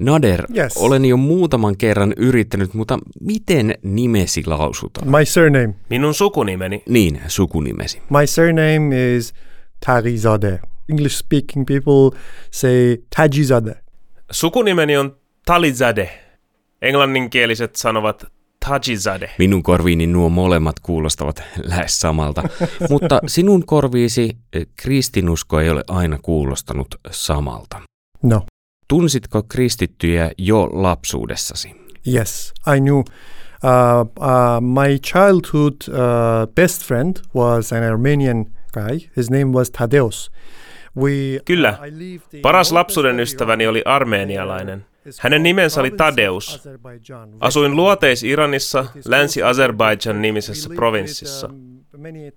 Nader, 0.00 0.44
Yes. 0.56 0.76
olen 0.76 1.04
jo 1.04 1.16
muutaman 1.16 1.76
kerran 1.76 2.12
yrittänyt, 2.16 2.74
mutta 2.74 2.98
miten 3.20 3.74
nimesi 3.82 4.42
lausutaan? 4.46 5.08
My 5.10 5.24
surname. 5.24 5.74
Minun 5.90 6.14
sukunimeni. 6.14 6.82
Niin, 6.88 7.20
sukunimesi. 7.28 8.02
My 8.10 8.26
surname 8.26 9.16
is 9.16 9.34
Tarizadeh. 9.86 10.60
English 10.90 11.16
speaking 11.16 11.66
people 11.66 12.18
say 12.50 12.96
Tajizadeh. 13.16 13.76
Sukunimeni 14.30 14.96
on 14.96 15.16
Talizade. 15.46 16.10
Englanninkieliset 16.82 17.76
sanovat 17.76 18.24
Tajizade. 18.68 19.30
Minun 19.38 19.62
korviini 19.62 20.06
nuo 20.06 20.28
molemmat 20.28 20.80
kuulostavat 20.80 21.42
lähes 21.64 22.00
samalta, 22.00 22.42
mutta 22.90 23.20
sinun 23.26 23.66
korviisi 23.66 24.36
eh, 24.52 24.66
kristinusko 24.76 25.60
ei 25.60 25.70
ole 25.70 25.84
aina 25.88 26.18
kuulostanut 26.22 26.94
samalta. 27.10 27.80
No. 28.22 28.42
Tunsitko 28.90 29.42
kristittyjä 29.42 30.30
jo 30.38 30.68
lapsuudessasi? 30.72 31.74
Yes, 32.14 32.52
I 32.76 32.80
knew. 32.80 32.96
Uh, 32.96 33.04
uh, 34.00 34.60
my 34.60 34.98
childhood 34.98 35.74
uh, 35.88 36.54
best 36.54 36.84
friend 36.84 37.16
was 37.34 37.72
an 37.72 37.82
Armenian 37.82 38.46
guy. 38.74 38.98
His 39.16 39.30
name 39.30 39.44
was 39.44 39.70
Tadeus. 39.70 40.30
We, 40.96 41.10
Kyllä. 41.44 41.78
Paras 42.42 42.72
lapsuuden 42.72 43.20
ystäväni 43.20 43.66
oli 43.66 43.82
armeenialainen. 43.84 44.86
Hänen 45.20 45.42
nimensä 45.42 45.80
oli 45.80 45.90
Tadeus. 45.90 46.54
Azerbaijan. 46.54 47.30
Asuin 47.40 47.72
Luoteis-Iranissa, 47.76 48.86
Länsi-Azerbaidžan 49.04 50.22
nimisessä 50.22 50.70
provinssissa. 50.74 51.50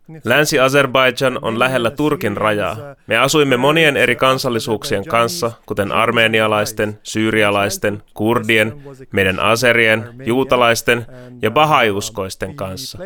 Um. 0.09 0.15
Länsi-Azerbaidžan 0.23 1.39
on 1.41 1.59
lähellä 1.59 1.91
Turkin 1.91 2.37
rajaa. 2.37 2.77
Me 3.07 3.17
asuimme 3.17 3.57
monien 3.57 3.97
eri 3.97 4.15
kansallisuuksien 4.15 5.05
kanssa, 5.05 5.51
kuten 5.65 5.91
armeenialaisten, 5.91 6.99
syyrialaisten, 7.03 8.03
kurdien, 8.13 8.83
meidän 9.11 9.39
aserien, 9.39 10.03
juutalaisten 10.25 11.05
ja 11.41 11.51
bahaiuskoisten 11.51 12.55
kanssa. 12.55 12.97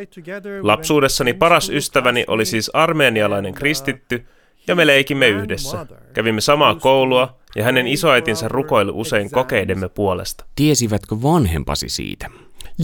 Lapsuudessani 0.62 1.34
paras 1.34 1.70
ystäväni 1.70 2.26
oli 2.28 2.46
siis 2.46 2.72
armeenialainen 2.74 3.54
kristitty, 3.54 4.26
ja 4.68 4.76
me 4.76 4.88
leikimme 4.88 5.28
yhdessä. 5.28 5.86
Kävimme 6.14 6.42
samaa 6.42 6.76
koulua, 6.76 7.38
ja 7.56 7.64
hänen 7.64 7.88
isoäitinsä 7.88 8.48
rukoili 8.48 8.92
usein 8.94 9.32
kokeidemme 9.32 9.90
puolesta. 9.90 10.46
Tiesivätkö 10.56 11.16
vanhempasi 11.24 11.90
siitä? 11.90 12.30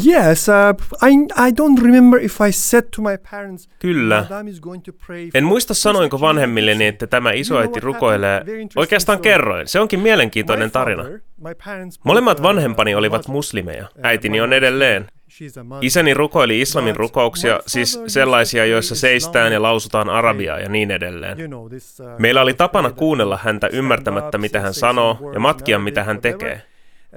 Yes, 0.07 0.47
uh, 0.49 1.09
I, 1.09 1.11
I 1.47 1.51
don't 1.51 1.83
remember 1.83 2.19
if 2.23 2.41
I 2.41 2.51
said 2.51 2.83
to 2.95 3.01
my 3.01 3.17
parents, 3.31 3.69
Kyllä. 3.79 4.25
"Madame 4.29 4.49
is 4.49 4.59
going 4.61 4.83
to 4.83 4.91
pray 5.05 5.29
En 5.33 5.43
muista 5.43 5.73
sanoinko 5.73 6.19
vanhemmilleni, 6.21 6.87
että 6.87 7.07
tämä 7.07 7.31
isoäiti 7.31 7.79
rukoilee. 7.79 8.45
Oikeastaan 8.75 9.19
kerroin. 9.19 9.67
Se 9.67 9.79
onkin 9.79 9.99
mielenkiintoinen 9.99 10.71
tarina. 10.71 11.03
Molemmat 12.03 12.39
uh, 12.39 12.43
vanhempani 12.43 12.95
olivat 12.95 13.27
Muslim. 13.27 13.33
muslimeja. 13.33 13.83
Uh, 13.83 14.05
Äitini 14.05 14.41
on 14.41 14.53
edelleen. 14.53 15.05
Isäni 15.81 16.13
rukoili 16.13 16.61
islamin 16.61 16.95
rukouksia, 16.95 17.59
siis 17.67 17.99
sellaisia, 18.07 18.65
joissa 18.65 18.95
seistään 18.95 19.53
ja 19.53 19.61
lausutaan 19.61 20.09
arabiaa 20.09 20.59
ja 20.59 20.69
niin 20.69 20.91
edelleen. 20.91 21.53
Uh, 21.55 21.69
Meillä 22.17 22.41
oli 22.41 22.53
tapana 22.53 22.91
kuunnella 22.91 23.39
häntä 23.43 23.67
ymmärtämättä, 23.67 24.37
mitä 24.37 24.59
hän 24.59 24.73
sanoo, 24.73 25.31
ja 25.33 25.39
matkia, 25.39 25.79
mitä 25.79 26.03
hän 26.03 26.21
tekee. 26.21 26.61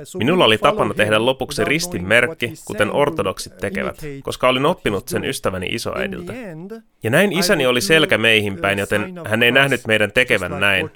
So 0.05 0.19
Minulla 0.19 0.45
oli 0.45 0.59
tapana 0.59 0.95
tehdä 0.95 1.25
lopuksi 1.25 1.63
without 1.63 1.69
ristin 1.69 1.91
knowing 1.91 2.09
merkki, 2.09 2.47
what 2.47 2.59
he's 2.59 2.63
kuten 2.65 2.93
ortodoksit 2.93 3.57
tekevät, 3.57 3.97
koska 4.23 4.49
olin 4.49 4.67
oppinut 4.67 5.09
sen 5.09 5.25
ystäväni 5.25 5.67
isoäidiltä. 5.71 6.33
Ja 7.03 7.11
näin 7.11 7.33
isäni 7.33 7.67
oli 7.67 7.81
selkä 7.81 8.19
meihin 8.19 8.57
päin, 8.59 8.79
joten 8.79 9.15
hän 9.25 9.43
ei 9.43 9.53
nähnyt 9.53 9.81
meidän 9.87 10.13
tekevän 10.13 10.61
näin. 10.61 10.91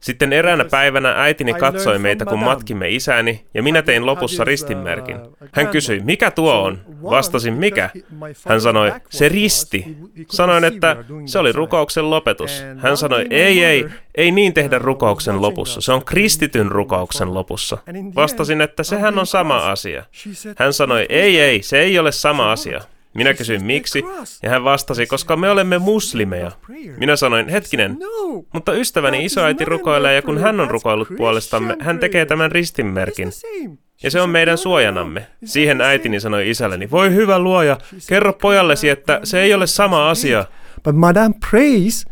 Sitten 0.00 0.32
eräänä 0.32 0.64
päivänä 0.64 1.12
äitini 1.16 1.54
katsoi 1.54 1.98
meitä, 1.98 2.24
kun 2.24 2.38
matkimme 2.38 2.88
isäni, 2.88 3.44
ja 3.54 3.62
minä 3.62 3.82
tein 3.82 4.06
lopussa 4.06 4.44
ristinmerkin. 4.44 5.16
Hän 5.52 5.68
kysyi, 5.68 6.00
mikä 6.04 6.30
tuo 6.30 6.62
on? 6.62 6.78
Vastasin, 7.02 7.54
mikä? 7.54 7.90
Hän 8.48 8.60
sanoi, 8.60 8.92
se 9.10 9.28
risti. 9.28 9.96
Sanoin, 10.30 10.64
että 10.64 10.96
se 11.26 11.38
oli 11.38 11.52
rukouksen 11.52 12.10
lopetus. 12.10 12.64
Hän 12.78 12.96
sanoi, 12.96 13.26
ei, 13.30 13.64
ei, 13.64 13.86
ei 14.14 14.30
niin 14.30 14.54
tehdä 14.54 14.78
rukouksen 14.78 15.42
lopussa. 15.42 15.80
Se 15.80 15.92
on 15.92 16.04
kristityn 16.04 16.70
rukouksen 16.70 17.34
lopussa. 17.34 17.78
Vastasin, 18.14 18.60
että 18.60 18.82
sehän 18.82 19.18
on 19.18 19.26
sama 19.26 19.70
asia. 19.70 20.04
Hän 20.56 20.72
sanoi, 20.72 21.06
ei, 21.08 21.40
ei, 21.40 21.62
se 21.62 21.80
ei 21.80 21.98
ole 21.98 22.12
sama 22.12 22.52
asia. 22.52 22.80
Minä 23.14 23.34
kysyin 23.34 23.64
miksi, 23.64 24.02
ja 24.42 24.50
hän 24.50 24.64
vastasi, 24.64 25.06
koska 25.06 25.36
me 25.36 25.50
olemme 25.50 25.78
muslimeja. 25.78 26.52
Minä 26.96 27.16
sanoin, 27.16 27.48
hetkinen, 27.48 27.98
mutta 28.52 28.72
ystäväni 28.72 29.24
isoäiti 29.24 29.64
rukoilee, 29.64 30.14
ja 30.14 30.22
kun 30.22 30.38
hän 30.38 30.60
on 30.60 30.70
rukoillut 30.70 31.08
puolestamme, 31.16 31.76
hän 31.80 31.98
tekee 31.98 32.26
tämän 32.26 32.52
ristinmerkin. 32.52 33.32
Ja 34.02 34.10
se 34.10 34.20
on 34.20 34.30
meidän 34.30 34.58
suojanamme. 34.58 35.26
Siihen 35.44 35.80
äitini 35.80 36.20
sanoi 36.20 36.50
isälleni, 36.50 36.90
voi 36.90 37.14
hyvä 37.14 37.38
luoja, 37.38 37.78
kerro 38.08 38.32
pojallesi, 38.32 38.88
että 38.88 39.20
se 39.24 39.40
ei 39.40 39.54
ole 39.54 39.66
sama 39.66 40.10
asia. 40.10 40.44
But 40.84 40.96
Madame 40.96 41.34
prays, 41.50 42.04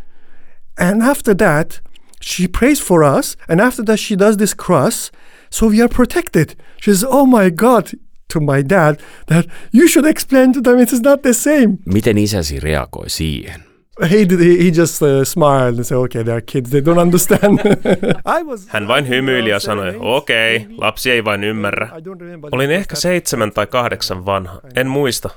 and 0.80 1.02
after 1.02 1.34
that, 1.36 1.82
she 2.24 2.48
prays 2.58 2.82
for 2.82 3.18
us, 3.18 3.38
and 3.48 3.60
after 3.60 3.84
that, 3.84 3.98
she 3.98 4.18
does 4.18 4.36
this 4.36 4.56
cross, 4.56 5.12
so 5.50 5.66
we 5.66 5.80
are 5.80 5.88
protected. 5.88 6.48
She 6.84 6.94
says, 6.94 7.04
Oh 7.04 7.26
my 7.26 7.50
God, 7.50 7.86
to 8.32 8.40
my 8.40 8.68
dad, 8.68 9.00
that 9.26 9.46
you 9.72 9.88
should 9.88 10.06
explain 10.06 10.52
to 10.52 10.60
them 10.60 10.78
it 10.78 10.92
is 10.92 11.00
not 11.02 11.22
the 11.22 11.32
same. 11.32 11.78
Miten 11.86 12.18
isäsi 12.18 12.60
reagoi 12.60 13.08
siihen? 13.08 13.68
He, 14.10 14.28
did, 14.28 14.40
he, 14.40 14.64
he 14.64 14.70
just 14.70 15.02
uh, 15.02 15.24
smiled 15.24 15.76
and 15.76 15.84
said, 15.84 15.98
Okay, 15.98 16.22
they're 16.22 16.40
kids, 16.40 16.70
they 16.70 16.80
don't 16.80 16.98
understand. 16.98 17.60
I 18.38 18.42
was, 18.42 18.68
Hän 18.68 18.88
vain 18.88 19.08
hymyili 19.08 19.50
ja 19.50 19.58
sanoi, 19.60 19.94
okei, 19.98 20.56
okay, 20.56 20.76
lapsi 20.78 21.10
ei 21.10 21.24
vain 21.24 21.44
ymmärrä. 21.44 21.86
I 21.86 22.00
don't 22.00 22.20
remember 22.20 22.50
Olin 22.52 22.70
ehkä 22.70 22.96
seitsemän 22.96 23.52
tai 23.52 23.66
kahdeksan 23.66 24.26
vanha, 24.26 24.60
en 24.76 24.86
muista. 24.86 25.30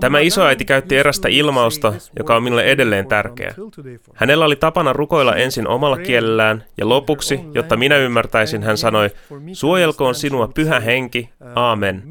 Tämä 0.00 0.20
isoäiti 0.20 0.64
käytti 0.64 0.96
erästä 0.96 1.28
ilmausta, 1.28 1.92
joka 2.18 2.36
on 2.36 2.42
minulle 2.42 2.64
edelleen 2.64 3.06
tärkeä. 3.06 3.54
Hänellä 4.14 4.44
oli 4.44 4.56
tapana 4.56 4.92
rukoilla 4.92 5.36
ensin 5.36 5.68
omalla 5.68 5.96
kielellään, 5.98 6.64
ja 6.76 6.88
lopuksi, 6.88 7.40
jotta 7.54 7.76
minä 7.76 7.96
ymmärtäisin, 7.96 8.62
hän 8.62 8.78
sanoi, 8.78 9.10
suojelkoon 9.52 10.14
sinua 10.14 10.48
pyhä 10.48 10.80
henki, 10.80 11.30
aamen. 11.54 12.02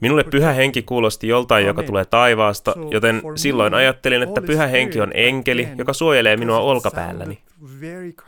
Minulle 0.00 0.24
pyhä 0.24 0.52
henki 0.52 0.82
kuulosti 0.82 1.28
joltain, 1.28 1.66
joka 1.66 1.82
tulee 1.82 2.04
taivaasta, 2.04 2.74
joten 2.90 3.22
silloin 3.34 3.74
ajattelin, 3.74 4.22
että 4.22 4.42
pyhä 4.42 4.66
henki 4.66 5.00
on 5.00 5.10
enkeli, 5.14 5.68
joka 5.78 5.92
suojelee 5.92 6.36
minua 6.36 6.58
olkapäälläni. 6.58 7.38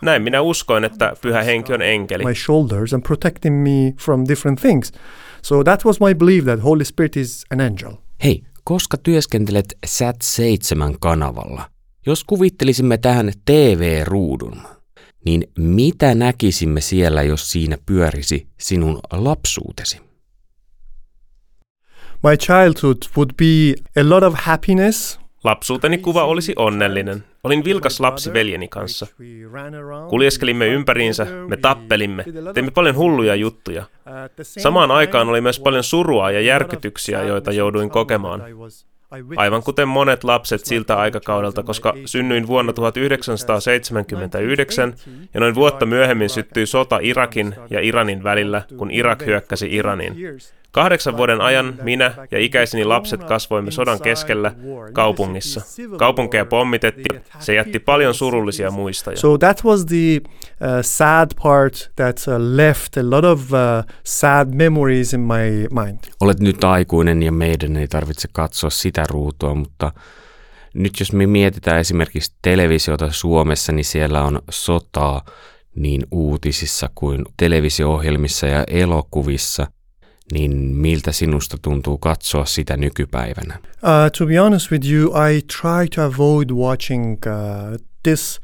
Näin 0.03 0.23
minä 0.23 0.41
uskoin, 0.41 0.85
että 0.85 1.13
pyhä 1.23 1.43
henki 1.43 1.73
on 1.73 1.83
enkeli. 1.83 2.25
my 2.25 2.35
shoulders 2.35 2.95
and 2.95 3.03
protecting 3.03 3.63
me 3.63 3.95
from 4.05 4.25
different 4.29 4.61
things. 4.61 4.93
So 5.43 5.65
that 5.65 5.85
was 5.85 6.01
my 6.01 6.15
belief 6.15 6.45
that 6.45 6.63
Holy 6.63 6.85
Spirit 6.85 7.17
is 7.17 7.45
an 7.51 7.61
angel. 7.61 7.93
Hei, 8.25 8.43
koska 8.65 8.97
työskentelet 8.97 9.79
SAT7 9.87 10.97
kanavalla? 11.01 11.71
Jos 12.07 12.25
kuvittelisimme 12.25 12.99
tähän 12.99 13.33
TV-ruudun, 13.45 14.63
niin 15.25 15.45
mitä 15.59 16.15
näkisimme 16.15 16.81
siellä, 16.81 17.23
jos 17.23 17.51
siinä 17.51 17.79
pyörisi 17.87 18.49
sinun 18.59 19.01
lapsuutesi? 19.13 19.97
My 22.23 22.37
childhood 22.37 22.97
would 23.17 23.31
be 23.37 23.83
a 24.01 24.09
lot 24.09 24.23
of 24.23 24.35
happiness. 24.37 25.20
Lapsuuteni 25.45 25.99
kuva 25.99 26.25
olisi 26.25 26.53
onnellinen. 26.57 27.25
Olin 27.45 27.65
vilkas 27.65 28.01
lapsi 28.01 28.33
veljeni 28.33 28.69
kanssa. 28.69 29.07
Kuljeskelimme 30.09 30.69
ympäriinsä, 30.69 31.27
me 31.49 31.57
tappelimme, 31.57 32.25
teimme 32.55 32.71
paljon 32.71 32.97
hulluja 32.97 33.35
juttuja. 33.35 33.85
Samaan 34.43 34.91
aikaan 34.91 35.29
oli 35.29 35.41
myös 35.41 35.61
paljon 35.61 35.85
surua 35.85 36.31
ja 36.31 36.41
järkytyksiä, 36.41 37.23
joita 37.23 37.53
jouduin 37.53 37.91
kokemaan. 37.91 38.43
Aivan 39.37 39.63
kuten 39.63 39.89
monet 39.89 40.25
lapset 40.25 40.65
siltä 40.65 40.97
aikakaudelta, 40.97 41.63
koska 41.63 41.95
synnyin 42.07 42.47
vuonna 42.47 42.73
1979 42.73 44.95
ja 45.35 45.41
noin 45.41 45.55
vuotta 45.55 45.87
myöhemmin 45.87 46.31
syttyi 46.31 46.67
sota 46.67 46.99
Irakin 47.03 47.55
ja 47.71 47.81
Iranin 47.81 48.23
välillä, 48.23 48.63
kun 48.77 48.91
Irak 48.91 49.27
hyökkäsi 49.27 49.77
Iraniin. 49.77 50.17
Kahdeksan 50.73 51.17
vuoden 51.17 51.41
ajan 51.41 51.75
minä 51.83 52.15
ja 52.31 52.39
ikäiseni 52.39 52.85
lapset 52.85 53.25
kasvoimme 53.25 53.71
sodan 53.71 54.01
keskellä 54.01 54.53
kaupungissa. 54.93 55.61
Kaupunkeja 55.99 56.45
pommitettiin, 56.45 57.21
se 57.39 57.55
jätti 57.55 57.79
paljon 57.79 58.15
surullisia 58.15 58.71
muistoja. 58.71 59.17
So 59.17 59.39
that 59.39 59.65
was 59.65 59.87
the 59.87 60.21
uh, 60.25 60.69
sad 60.83 61.31
part 61.43 61.91
that 61.97 62.25
uh, 62.29 62.35
left 62.39 62.97
a 62.97 63.11
lot 63.11 63.25
of 63.25 63.41
uh, 63.41 63.59
sad 64.05 64.49
memories 64.55 65.15
in 65.15 65.21
my 65.21 65.69
mind. 65.85 65.99
Olet 66.21 66.41
nyt 66.41 66.65
aikuinen 66.65 67.23
ja 67.23 67.33
meidän 67.33 67.77
ei 67.77 67.89
tarvitse 67.89 68.29
katsoa 68.33 68.71
sitä 68.71 69.05
ruutua, 69.11 69.55
mutta 69.55 69.93
nyt 70.75 70.93
jos 71.01 71.13
me 71.13 71.27
mietitään 71.27 71.81
esimerkiksi 71.81 72.35
televisiota 72.43 73.09
Suomessa, 73.11 73.73
niin 73.73 73.85
siellä 73.85 74.25
on 74.25 74.43
sotaa 74.51 75.25
niin 75.75 76.03
uutisissa 76.11 76.91
kuin 76.95 77.25
televisio-ohjelmissa 77.37 78.47
ja 78.47 78.65
elokuvissa, 78.67 79.67
niin 80.33 80.57
miltä 80.57 81.13
sinusta 81.13 81.57
tuntuu 81.63 81.99
katsoa 81.99 82.45
sitä 82.45 82.77
nykypäivänä? 82.77 83.59
Uh, 83.65 83.91
to 84.19 84.27
be 84.27 84.37
honest 84.37 84.71
with 84.71 84.87
you, 84.91 85.13
I 85.31 85.43
try 85.61 85.89
to 85.95 86.03
avoid 86.03 86.51
watching 86.51 87.19
uh, 87.27 87.77
this 88.03 88.41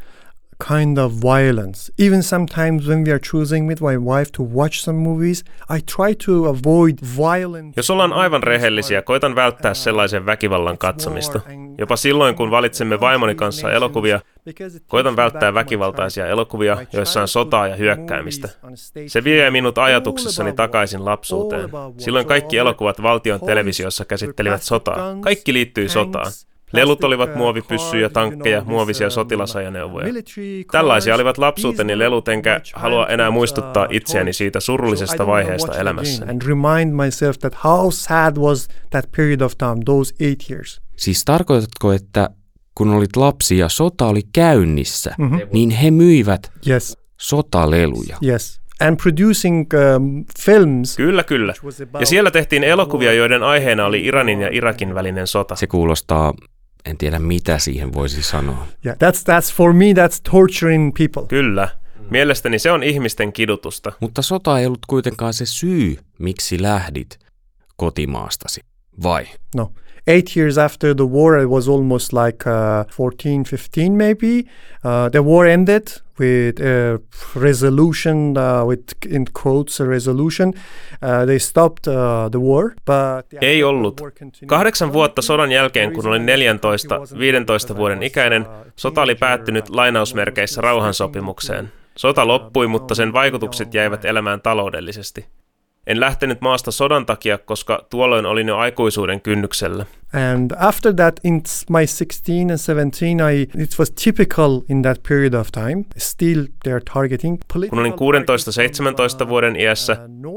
kind 0.68 0.98
of 0.98 1.12
violence. 1.12 1.92
Even 1.98 2.22
sometimes 2.22 2.86
when 2.88 3.04
we 3.04 3.12
are 3.12 3.18
choosing 3.18 3.68
with 3.68 3.82
my 3.82 3.96
wife 3.96 4.30
to 4.32 4.42
watch 4.42 4.80
some 4.80 4.98
movies, 4.98 5.44
I 5.70 5.80
try 5.96 6.14
to 6.26 6.46
avoid 6.48 6.98
violent. 7.16 7.76
Jos 7.76 7.90
ollaan 7.90 8.12
aivan 8.12 8.42
rehellisiä, 8.42 9.02
koitan 9.02 9.34
välttää 9.34 9.74
sellaisen 9.74 10.26
väkivallan 10.26 10.78
katsomista. 10.78 11.40
Jopa 11.78 11.96
silloin, 11.96 12.34
kun 12.34 12.50
valitsemme 12.50 13.00
vaimoni 13.00 13.34
kanssa 13.34 13.72
elokuvia, 13.72 14.20
koitan 14.86 15.16
välttää 15.16 15.54
väkivaltaisia 15.54 16.26
elokuvia, 16.26 16.76
joissa 16.92 17.22
on 17.22 17.28
sotaa 17.28 17.68
ja 17.68 17.76
hyökkäämistä. 17.76 18.48
Se 19.06 19.24
vie 19.24 19.50
minut 19.50 19.78
ajatuksessani 19.78 20.52
takaisin 20.52 21.04
lapsuuteen. 21.04 21.70
Silloin 21.98 22.26
kaikki 22.26 22.58
elokuvat 22.58 23.02
valtion 23.02 23.40
televisiossa 23.40 24.04
käsittelivät 24.04 24.62
sotaa. 24.62 25.16
Kaikki 25.20 25.52
liittyi 25.52 25.88
sotaan. 25.88 26.32
Lelut 26.76 27.04
olivat 27.04 27.34
muovipyssyjä, 27.34 28.08
tankkeja, 28.08 28.62
muovisia 28.64 29.10
sotilasajoneuvoja. 29.10 30.06
Tällaisia 30.72 31.14
olivat 31.14 31.38
lapsuuteni 31.38 31.98
lelut, 31.98 32.28
enkä 32.28 32.60
halua 32.74 33.06
enää 33.06 33.30
muistuttaa 33.30 33.86
itseäni 33.90 34.32
siitä 34.32 34.60
surullisesta 34.60 35.26
vaiheesta 35.26 35.78
elämässä. 35.78 36.26
Siis 40.96 41.24
tarkoitatko, 41.24 41.92
että 41.92 42.30
kun 42.74 42.90
olit 42.90 43.16
lapsi 43.16 43.58
ja 43.58 43.68
sota 43.68 44.06
oli 44.06 44.22
käynnissä, 44.32 45.14
mm-hmm. 45.18 45.40
niin 45.52 45.70
he 45.70 45.90
myivät 45.90 46.52
yes. 46.66 46.98
sotaleluja? 47.16 48.16
Yes 48.24 48.66
and 48.80 48.96
producing 49.02 49.66
um, 49.74 50.24
films. 50.40 50.96
Kyllä, 50.96 51.24
kyllä. 51.24 51.54
Ja 52.00 52.06
siellä 52.06 52.30
tehtiin 52.30 52.64
elokuvia, 52.64 53.12
joiden 53.12 53.42
aiheena 53.42 53.86
oli 53.86 54.04
Iranin 54.04 54.40
ja 54.40 54.48
Irakin 54.52 54.94
välinen 54.94 55.26
sota. 55.26 55.56
Se 55.56 55.66
kuulostaa 55.66 56.34
en 56.86 56.96
tiedä 56.96 57.18
mitä 57.18 57.58
siihen 57.58 57.92
voisi 57.92 58.22
sanoa. 58.22 58.66
Yeah, 58.86 58.96
that's, 58.98 59.20
that's 59.20 59.54
for 59.54 59.72
me 59.72 59.84
that's 59.84 60.20
torturing 60.30 60.92
people. 60.98 61.28
Kyllä. 61.28 61.68
Mielestäni 62.10 62.58
se 62.58 62.72
on 62.72 62.82
ihmisten 62.82 63.32
kidutusta. 63.32 63.92
Mutta 64.00 64.22
sota 64.22 64.58
ei 64.58 64.66
ollut 64.66 64.86
kuitenkaan 64.86 65.34
se 65.34 65.46
syy, 65.46 65.98
miksi 66.18 66.62
lähdit 66.62 67.18
kotimaastasi, 67.76 68.60
vai? 69.02 69.26
No. 69.54 69.72
Eight 70.08 70.36
years 70.36 70.56
after 70.56 70.94
the 70.94 71.06
war, 71.06 71.38
it 71.38 71.48
was 71.48 71.68
almost 71.68 72.12
like 72.12 72.46
uh, 72.46 72.84
14, 72.90 73.44
15 73.44 73.96
maybe. 73.96 74.44
Uh, 74.84 75.10
the 75.10 75.22
war 75.22 75.46
ended 75.46 75.82
with 76.20 76.60
a 76.60 77.00
resolution, 77.34 78.38
uh, 78.38 78.64
with 78.64 78.94
in 79.10 79.26
quotes 79.42 79.80
a 79.80 79.84
resolution. 79.84 80.54
Uh, 81.02 81.26
they 81.26 81.38
stopped 81.38 81.88
uh, 81.88 82.28
the 82.30 82.38
war, 82.38 82.74
but 82.84 83.32
yeah, 83.32 83.42
ei 83.42 83.64
ollut. 83.64 84.00
Kahdeksan 84.46 84.92
vuotta 84.92 85.22
sodan 85.22 85.52
jälkeen, 85.52 85.92
kun 85.92 86.06
olin 86.06 86.26
14-15 87.72 87.76
vuoden 87.76 88.02
ikäinen, 88.02 88.46
sota 88.76 89.02
oli 89.02 89.14
päättynyt 89.14 89.68
lainausmerkeissä 89.68 90.60
rauhansopimukseen. 90.60 91.72
Sota 91.96 92.26
loppui, 92.26 92.66
mutta 92.66 92.94
sen 92.94 93.12
vaikutukset 93.12 93.74
jäivät 93.74 94.04
elämään 94.04 94.40
taloudellisesti. 94.40 95.26
En 95.86 96.00
lähtenyt 96.00 96.40
maasta 96.40 96.70
sodan 96.70 97.06
takia, 97.06 97.38
koska 97.38 97.86
tuolloin 97.90 98.26
olin 98.26 98.48
jo 98.48 98.56
aikuisuuden 98.56 99.20
kynnyksellä. 99.20 99.86
And 100.16 100.50
after 100.58 100.94
that, 100.94 101.20
in 101.24 101.42
my 101.68 101.86
16 101.86 102.50
and 102.50 102.58
17, 102.58 103.20
I, 103.20 103.46
it 103.54 103.78
was 103.78 103.90
typical 103.90 104.62
in 104.68 104.82
that 104.82 105.02
period 105.02 105.34
of 105.34 105.52
time. 105.52 105.84
Still 105.96 106.46
they're 106.64 106.80
targeting 106.92 107.38
Kun 107.52 107.78
olin 107.78 107.92
16-17 107.92 109.28
vuoden 109.28 109.56
iässä, 109.56 109.96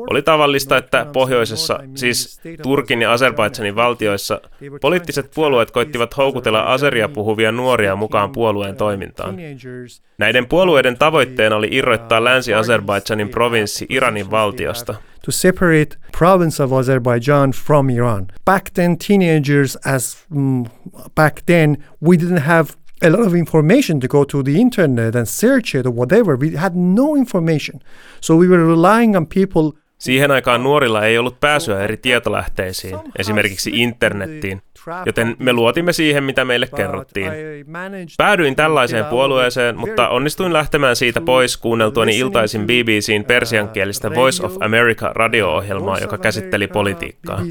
oli 0.09 0.21
tavallista, 0.21 0.77
että 0.77 1.05
pohjoisessa, 1.13 1.79
siis 1.95 2.41
Turkin 2.61 3.01
ja 3.01 3.13
Azerbaidsanin 3.13 3.75
valtioissa, 3.75 4.41
poliittiset 4.81 5.31
puolueet 5.35 5.71
koittivat 5.71 6.17
houkutella 6.17 6.61
aseria 6.61 7.09
puhuvia 7.09 7.51
nuoria 7.51 7.95
mukaan 7.95 8.31
puolueen 8.31 8.75
toimintaan. 8.75 9.35
Näiden 10.17 10.47
puolueiden 10.47 10.97
tavoitteena 10.97 11.55
oli 11.55 11.67
irrottaa 11.71 12.23
Länsi-Azerbaidsanin 12.23 13.29
provinssi 13.29 13.85
Iranin 13.89 14.31
valtiosta– 14.31 14.95
to 15.21 15.31
separate 15.31 15.97
province 16.11 16.59
of 16.59 16.71
Azerbaijan 16.73 17.51
from 17.51 17.89
Iran. 17.89 18.27
Back 18.45 18.73
then, 18.73 18.97
teenagers, 18.97 19.68
as 19.75 20.17
um, 20.31 20.65
back 21.15 21.41
then, 21.45 21.77
we 22.07 22.17
didn't 22.17 22.45
have 22.45 22.69
a 23.01 23.09
lot 23.09 23.27
of 23.27 23.33
information 23.33 23.99
to 23.99 24.07
go 24.07 24.25
to 24.25 24.43
the 24.43 24.51
internet 24.51 25.15
and 25.15 25.25
search 25.25 25.75
it 25.75 25.85
or 25.85 25.93
whatever. 25.93 26.37
We 26.37 26.57
had 26.57 26.75
no 26.75 27.15
information. 27.15 27.79
So 28.21 28.35
we 28.35 28.47
were 28.47 28.65
relying 28.65 29.15
on 29.15 29.27
people 29.27 29.79
Siihen 29.99 30.31
aikaan 30.31 30.63
nuorilla 30.63 31.05
ei 31.05 31.17
ollut 31.17 31.39
pääsyä 31.39 31.83
eri 31.83 31.97
tietolähteisiin, 31.97 32.97
esimerkiksi 33.19 33.71
internettiin, 33.73 34.61
joten 35.05 35.35
me 35.39 35.53
luotimme 35.53 35.93
siihen, 35.93 36.23
mitä 36.23 36.45
meille 36.45 36.67
kerrottiin. 36.75 37.31
Päädyin 38.17 38.55
tällaiseen 38.55 39.05
puolueeseen, 39.05 39.77
mutta 39.77 40.09
onnistuin 40.09 40.53
lähtemään 40.53 40.95
siitä 40.95 41.21
pois 41.21 41.57
kuunneltuani 41.57 42.17
iltaisin 42.17 42.65
BBCin 42.65 43.25
persiankielistä 43.25 44.15
Voice 44.15 44.45
of 44.45 44.55
America 44.59 45.11
radio-ohjelmaa, 45.13 45.99
joka 45.99 46.17
käsitteli 46.17 46.67
politiikkaa. 46.67 47.41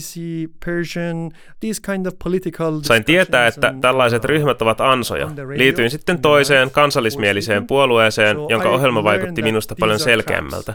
Sain 2.82 3.05
tietää, 3.05 3.46
että 3.46 3.75
tällaiset 3.81 4.25
ryhmät 4.25 4.62
ovat 4.62 4.81
ansoja. 4.81 5.31
Liityin 5.56 5.90
sitten 5.90 6.23
toiseen 6.23 6.70
kansallismieliseen 6.70 7.67
puolueeseen, 7.67 8.37
jonka 8.49 8.69
ohjelma 8.69 9.05
vaikutti 9.05 9.43
minusta 9.43 9.75
paljon 9.81 9.99
selkeämmältä. 9.99 10.75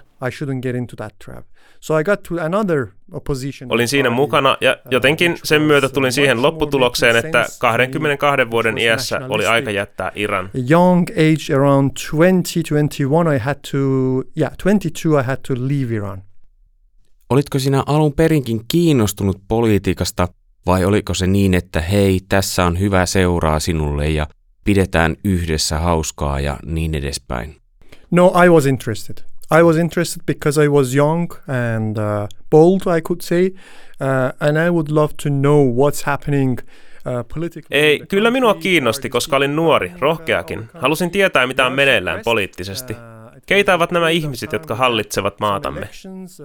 So 1.84 2.00
I 2.00 2.04
got 2.04 2.24
to 2.24 2.36
another 2.40 2.88
opposition. 3.12 3.72
Olin 3.72 3.88
siinä 3.88 4.10
mukana 4.10 4.58
ja 4.62 4.78
jotenkin 4.92 5.38
sen 5.44 5.62
myötä 5.62 5.90
tulin 5.90 6.12
siihen 6.12 6.42
lopputulokseen, 6.42 7.16
että 7.16 7.46
22 7.60 8.52
vuoden 8.52 8.78
iässä 8.78 9.22
oli 9.30 9.46
aika 9.46 9.72
jättää 9.72 10.12
Iran. 10.16 10.50
Young 10.70 11.06
age 11.10 11.56
around 11.56 11.92
20, 12.12 12.50
21 12.50 13.04
I 13.36 13.40
had 13.40 13.56
to, 13.72 13.78
yeah, 14.38 14.52
22 14.64 15.08
I 15.08 15.24
had 15.24 15.38
to 15.48 15.54
leave 15.54 15.96
Iran. 15.96 16.24
Olitko 17.30 17.60
sinä 17.60 17.84
alun 17.86 18.14
perinkin 18.14 18.62
kiinnostunut 18.68 19.42
politiikasta 19.48 20.28
vai 20.66 20.86
oliko 20.86 21.14
se 21.14 21.28
niin, 21.28 21.54
että 21.54 21.82
hei, 21.82 22.20
tässä 22.30 22.66
on 22.66 22.80
hyvä 22.80 23.06
seuraa 23.06 23.60
sinulle 23.60 24.10
ja 24.10 24.28
pidetään 24.64 25.16
yhdessä 25.24 25.80
hauskaa 25.80 26.40
ja 26.40 26.58
niin 26.66 26.96
edespäin? 26.96 27.56
No, 28.12 28.34
I 28.46 28.50
was 28.50 28.66
interested. 28.66 29.33
I 29.52 29.64
was 29.64 29.78
interested 29.78 30.24
because 30.26 30.66
I 30.66 30.68
was 30.68 30.96
young 30.96 31.32
and 31.48 31.98
uh, 31.98 32.28
bold, 32.50 32.82
I 32.98 33.02
could 33.02 33.22
say, 33.22 33.46
uh, 34.02 34.48
and 34.48 34.58
I 34.58 34.70
would 34.70 34.90
love 34.90 35.14
to 35.24 35.30
know 35.30 35.64
what's 35.76 36.04
happening 36.06 36.60
uh, 37.06 37.26
Ei, 37.72 38.00
kyllä 38.10 38.32
minua 38.32 38.54
kiinnosti, 38.54 39.10
koska 39.10 39.38
olin 39.38 39.56
nuori, 39.56 39.92
rohkeakin. 40.00 40.70
Halusin 40.74 41.12
tietää, 41.12 41.48
mitä 41.48 41.66
on 41.66 41.74
meneillään 41.74 42.22
poliittisesti. 42.26 42.96
Keitä 43.46 43.74
ovat 43.74 43.92
nämä 43.92 44.10
ihmiset, 44.10 44.54
jotka 44.54 44.76
hallitsevat 44.76 45.40
maatamme? 45.40 45.90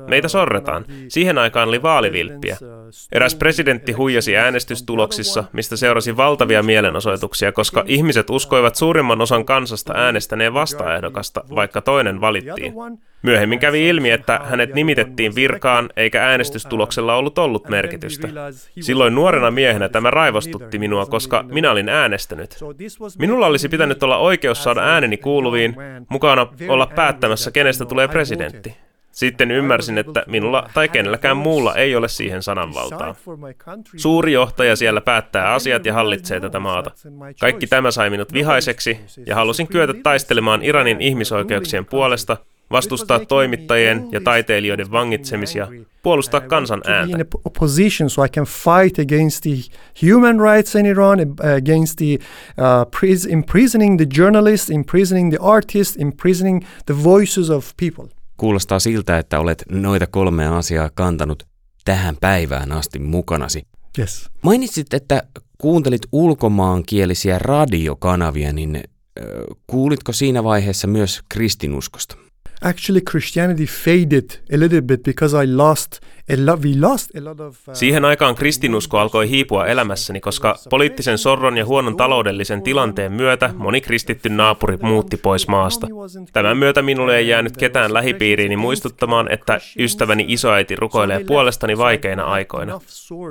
Meitä 0.08 0.28
sorretaan. 0.28 0.84
Siihen 1.08 1.38
aikaan 1.38 1.68
oli 1.68 1.82
vaalivilppiä. 1.82 2.56
Eräs 3.12 3.34
presidentti 3.34 3.92
huijasi 3.92 4.37
äänestystuloksissa, 4.37 5.44
mistä 5.52 5.76
seurasi 5.76 6.16
valtavia 6.16 6.62
mielenosoituksia, 6.62 7.52
koska 7.52 7.84
ihmiset 7.87 8.30
uskoivat 8.30 8.75
suurimman 8.75 9.20
osan 9.20 9.44
kansasta 9.44 9.92
äänestäneen 9.96 10.54
vastaehdokasta, 10.54 11.44
vaikka 11.54 11.80
toinen 11.80 12.20
valittiin. 12.20 12.75
Myöhemmin 13.22 13.58
kävi 13.58 13.88
ilmi, 13.88 14.10
että 14.10 14.40
hänet 14.44 14.75
nimitettiin 14.75 15.34
virkaan, 15.34 15.90
eikä 15.96 16.25
äänestystuloksella 16.26 17.16
ollut 17.16 17.38
ollut 17.38 17.68
merkitystä. 17.68 18.28
Silloin 18.80 19.14
nuorena 19.14 19.50
miehenä 19.50 19.88
tämä 19.88 20.10
raivostutti 20.10 20.78
minua, 20.78 21.06
koska 21.06 21.42
minä 21.42 21.70
olin 21.70 21.88
äänestänyt. 21.88 22.56
Minulla 23.18 23.46
olisi 23.46 23.68
pitänyt 23.68 24.02
olla 24.02 24.18
oikeus 24.18 24.62
saada 24.62 24.80
ääneni 24.80 25.16
kuuluviin, 25.16 25.76
mukana 26.08 26.46
olla 26.68 26.87
päättämässä, 26.87 27.50
kenestä 27.50 27.84
tulee 27.84 28.08
presidentti. 28.08 28.76
Sitten 29.12 29.50
ymmärsin, 29.50 29.98
että 29.98 30.25
minulla 30.26 30.70
tai 30.75 30.88
kenelläkään 30.88 31.37
muulla 31.37 31.75
ei 31.75 31.96
ole 31.96 32.08
siihen 32.08 32.42
sananvaltaa. 32.42 33.14
Suuri 33.96 34.32
johtaja 34.32 34.76
siellä 34.76 35.00
päättää 35.00 35.52
asiat 35.52 35.87
ja 35.87 35.94
hallitsee 35.94 36.40
tätä 36.40 36.60
maata. 36.60 36.90
Kaikki 37.40 37.66
tämä 37.66 37.90
sai 37.90 38.10
minut 38.10 38.32
vihaiseksi 38.32 39.00
ja 39.26 39.34
halusin 39.34 39.68
kyetä 39.68 39.94
taistelemaan 40.02 40.62
Iranin 40.62 41.00
ihmisoikeuksien 41.00 41.87
puolesta– 41.87 42.37
vastustaa 42.70 43.25
toimittajien 43.25 44.08
ja 44.12 44.20
taiteilijoiden 44.20 44.90
vangitsemisia, 44.90 45.68
puolustaa 46.02 46.40
kansan 46.40 46.82
ääntä. 46.87 47.16
opposition 47.44 48.10
so 48.10 48.25
I 48.25 48.28
can 48.28 48.44
fight 48.44 48.98
against 48.98 49.42
the 49.42 49.76
human 50.06 50.40
rights 50.40 50.75
in 50.75 50.87
Iran, 50.87 51.18
against 51.56 51.96
the 51.96 52.18
uh, 52.58 53.32
imprisoning 53.32 53.96
the 53.96 54.06
journalists, 54.18 54.70
imprisoning 54.70 55.30
the 55.30 55.38
artists, 55.42 55.96
imprisoning 55.96 56.64
the 56.87 57.04
voices 57.04 57.50
of 57.50 57.70
people. 57.80 58.14
Kuulostaa 58.37 58.78
siltä, 58.78 59.18
että 59.18 59.40
olet 59.40 59.64
noita 59.72 60.06
kolmea 60.06 60.56
asiaa 60.56 60.90
kantanut 60.94 61.42
tähän 61.84 62.16
päivään 62.20 62.72
asti 62.72 62.98
mukanasi. 62.98 63.62
Yes. 63.98 64.30
Mainitsit, 64.42 64.94
että 64.94 65.22
kuuntelit 65.58 66.02
ulkomaankielisiä 66.12 67.38
radiokanavia, 67.38 68.52
niin 68.52 68.82
kuulitko 69.66 70.12
siinä 70.12 70.44
vaiheessa 70.44 70.87
myös 70.87 71.20
kristinuskosta? 71.28 72.16
Actually 72.62 73.00
Christianity 73.00 73.66
faded 73.66 74.38
a 74.50 74.56
little 74.56 74.80
bit 74.80 75.02
because 75.02 75.34
I 75.34 75.44
lost 75.44 76.00
Siihen 77.73 78.04
aikaan 78.04 78.35
kristinusko 78.35 78.99
alkoi 78.99 79.28
hiipua 79.28 79.66
elämässäni, 79.66 80.20
koska 80.20 80.58
poliittisen 80.70 81.18
sorron 81.18 81.56
ja 81.56 81.66
huonon 81.66 81.97
taloudellisen 81.97 82.62
tilanteen 82.62 83.12
myötä 83.12 83.50
moni 83.56 83.80
kristitty 83.80 84.28
naapuri 84.28 84.76
muutti 84.82 85.16
pois 85.16 85.49
maasta. 85.49 85.87
Tämän 86.32 86.56
myötä 86.56 86.82
minulle 86.82 87.16
ei 87.16 87.28
jäänyt 87.28 87.56
ketään 87.56 87.94
lähipiiriini 87.94 88.56
muistuttamaan, 88.56 89.32
että 89.32 89.61
ystäväni 89.78 90.25
isoäiti 90.28 90.76
rukoilee 90.76 91.25
puolestani 91.25 91.78
vaikeina 91.78 92.25
aikoina. 92.25 92.80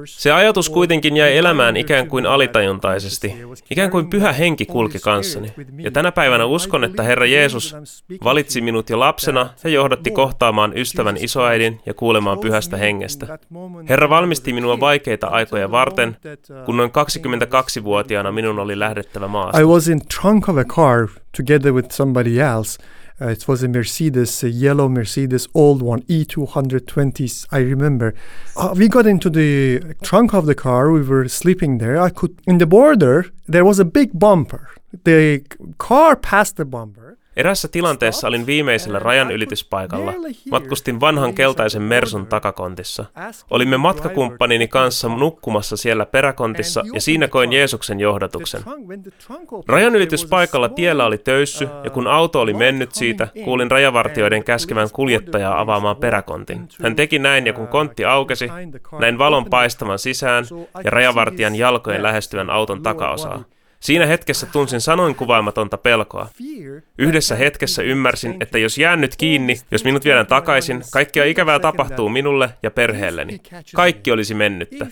Se 0.05 0.31
ajatus 0.31 0.69
kuitenkin 0.69 1.17
jäi 1.17 1.37
elämään 1.37 1.77
ikään 1.77 2.07
kuin 2.07 2.25
alitajuntaisesti, 2.25 3.35
ikään 3.71 3.91
kuin 3.91 4.09
pyhä 4.09 4.33
henki 4.33 4.65
kulki 4.65 4.99
kanssani. 4.99 5.53
Ja 5.77 5.91
tänä 5.91 6.11
päivänä 6.11 6.45
uskon, 6.45 6.83
että 6.83 7.03
Herra 7.03 7.25
Jeesus 7.25 7.75
valitsi 8.23 8.61
minut 8.61 8.89
jo 8.89 8.99
lapsena 8.99 9.49
ja 9.63 9.69
johdatti 9.69 10.11
kohtaamaan 10.11 10.77
ystävän 10.77 11.17
isoäidin 11.19 11.81
ja 11.85 11.93
kuulemaan 11.93 12.39
pyhästä 12.39 12.77
hengestä. 12.87 13.39
Herra 13.89 14.09
valmisti 14.09 14.53
minua 14.53 14.79
vaikeita 14.79 15.27
aikoja 15.27 15.71
varten, 15.71 16.17
kun 16.65 16.77
noin 16.77 16.89
22-vuotiaana 16.89 18.31
minun 18.31 18.59
oli 18.59 18.79
lähdettävä 18.79 19.27
maasta. 19.27 19.59
I 19.59 19.65
was 19.65 19.87
in 19.87 20.01
trunk 20.21 20.49
of 20.49 20.57
a 20.57 20.65
car 20.65 21.07
together 21.37 21.73
with 21.73 21.91
somebody 21.91 22.39
else. 22.39 22.83
Uh, 23.21 23.31
it 23.31 23.47
was 23.47 23.63
a 23.63 23.67
Mercedes, 23.67 24.43
a 24.43 24.47
yellow 24.47 24.89
Mercedes, 24.89 25.49
old 25.53 25.81
one, 25.81 26.01
E220s, 26.07 27.47
I 27.51 27.63
remember. 27.63 28.13
Uh, 28.55 28.75
we 28.77 28.87
got 28.87 29.07
into 29.07 29.29
the 29.29 29.79
trunk 30.03 30.33
of 30.33 30.45
the 30.45 30.53
car, 30.53 30.91
we 30.91 31.01
were 31.01 31.27
sleeping 31.27 31.79
there. 31.79 31.97
I 32.07 32.11
could, 32.11 32.31
in 32.45 32.59
the 32.59 32.67
border, 32.67 33.25
there 33.47 33.65
was 33.65 33.79
a 33.79 33.85
big 33.85 34.09
bumper. 34.13 34.69
The 35.03 35.41
car 35.77 36.15
passed 36.15 36.57
the 36.57 36.65
bumper. 36.65 37.16
Erässä 37.37 37.67
tilanteessa 37.67 38.27
olin 38.27 38.45
viimeisellä 38.45 38.99
rajan 38.99 39.31
ylityspaikalla. 39.31 40.13
Matkustin 40.51 40.99
vanhan 40.99 41.33
keltaisen 41.33 41.81
Mersun 41.81 42.27
takakontissa. 42.27 43.05
Olimme 43.49 43.77
matkakumppanini 43.77 44.67
kanssa 44.67 45.07
nukkumassa 45.07 45.77
siellä 45.77 46.05
peräkontissa 46.05 46.83
ja 46.93 47.01
siinä 47.01 47.27
koin 47.27 47.53
Jeesuksen 47.53 47.99
johdatuksen. 47.99 48.61
Rajan 49.67 49.95
ylityspaikalla 49.95 50.69
tiellä 50.69 51.05
oli 51.05 51.17
töyssy 51.17 51.67
ja 51.83 51.89
kun 51.89 52.07
auto 52.07 52.41
oli 52.41 52.53
mennyt 52.53 52.91
siitä, 52.91 53.27
kuulin 53.43 53.71
rajavartioiden 53.71 54.43
käskevän 54.43 54.89
kuljettajaa 54.93 55.59
avaamaan 55.59 55.97
peräkontin. 55.97 56.67
Hän 56.83 56.95
teki 56.95 57.19
näin 57.19 57.45
ja 57.45 57.53
kun 57.53 57.67
kontti 57.67 58.05
aukesi, 58.05 58.49
näin 58.99 59.17
valon 59.17 59.45
paistavan 59.45 59.99
sisään 59.99 60.45
ja 60.83 60.91
rajavartijan 60.91 61.55
jalkojen 61.55 62.03
lähestyvän 62.03 62.49
auton 62.49 62.83
takaosaa. 62.83 63.43
Siinä 63.79 64.05
hetkessä 64.05 64.45
tunsin 64.45 64.81
sanoin 64.81 65.15
kuvaamatonta 65.15 65.77
pelkoa. 65.77 66.29
Yhdessä 66.97 67.35
hetkessä 67.35 67.81
ymmärsin, 67.83 68.35
että 68.39 68.57
jos 68.57 68.77
jään 68.77 69.01
nyt 69.01 69.15
kiinni, 69.15 69.55
jos 69.71 69.83
minut 69.83 70.05
viedään 70.05 70.27
takaisin, 70.27 70.81
kaikkea 70.91 71.25
ikävää 71.25 71.59
tapahtuu 71.59 72.09
minulle 72.09 72.49
ja 72.63 72.71
perheelleni. 72.71 73.41
Kaikki 73.75 74.11
olisi 74.11 74.33
mennyttä. 74.33 74.87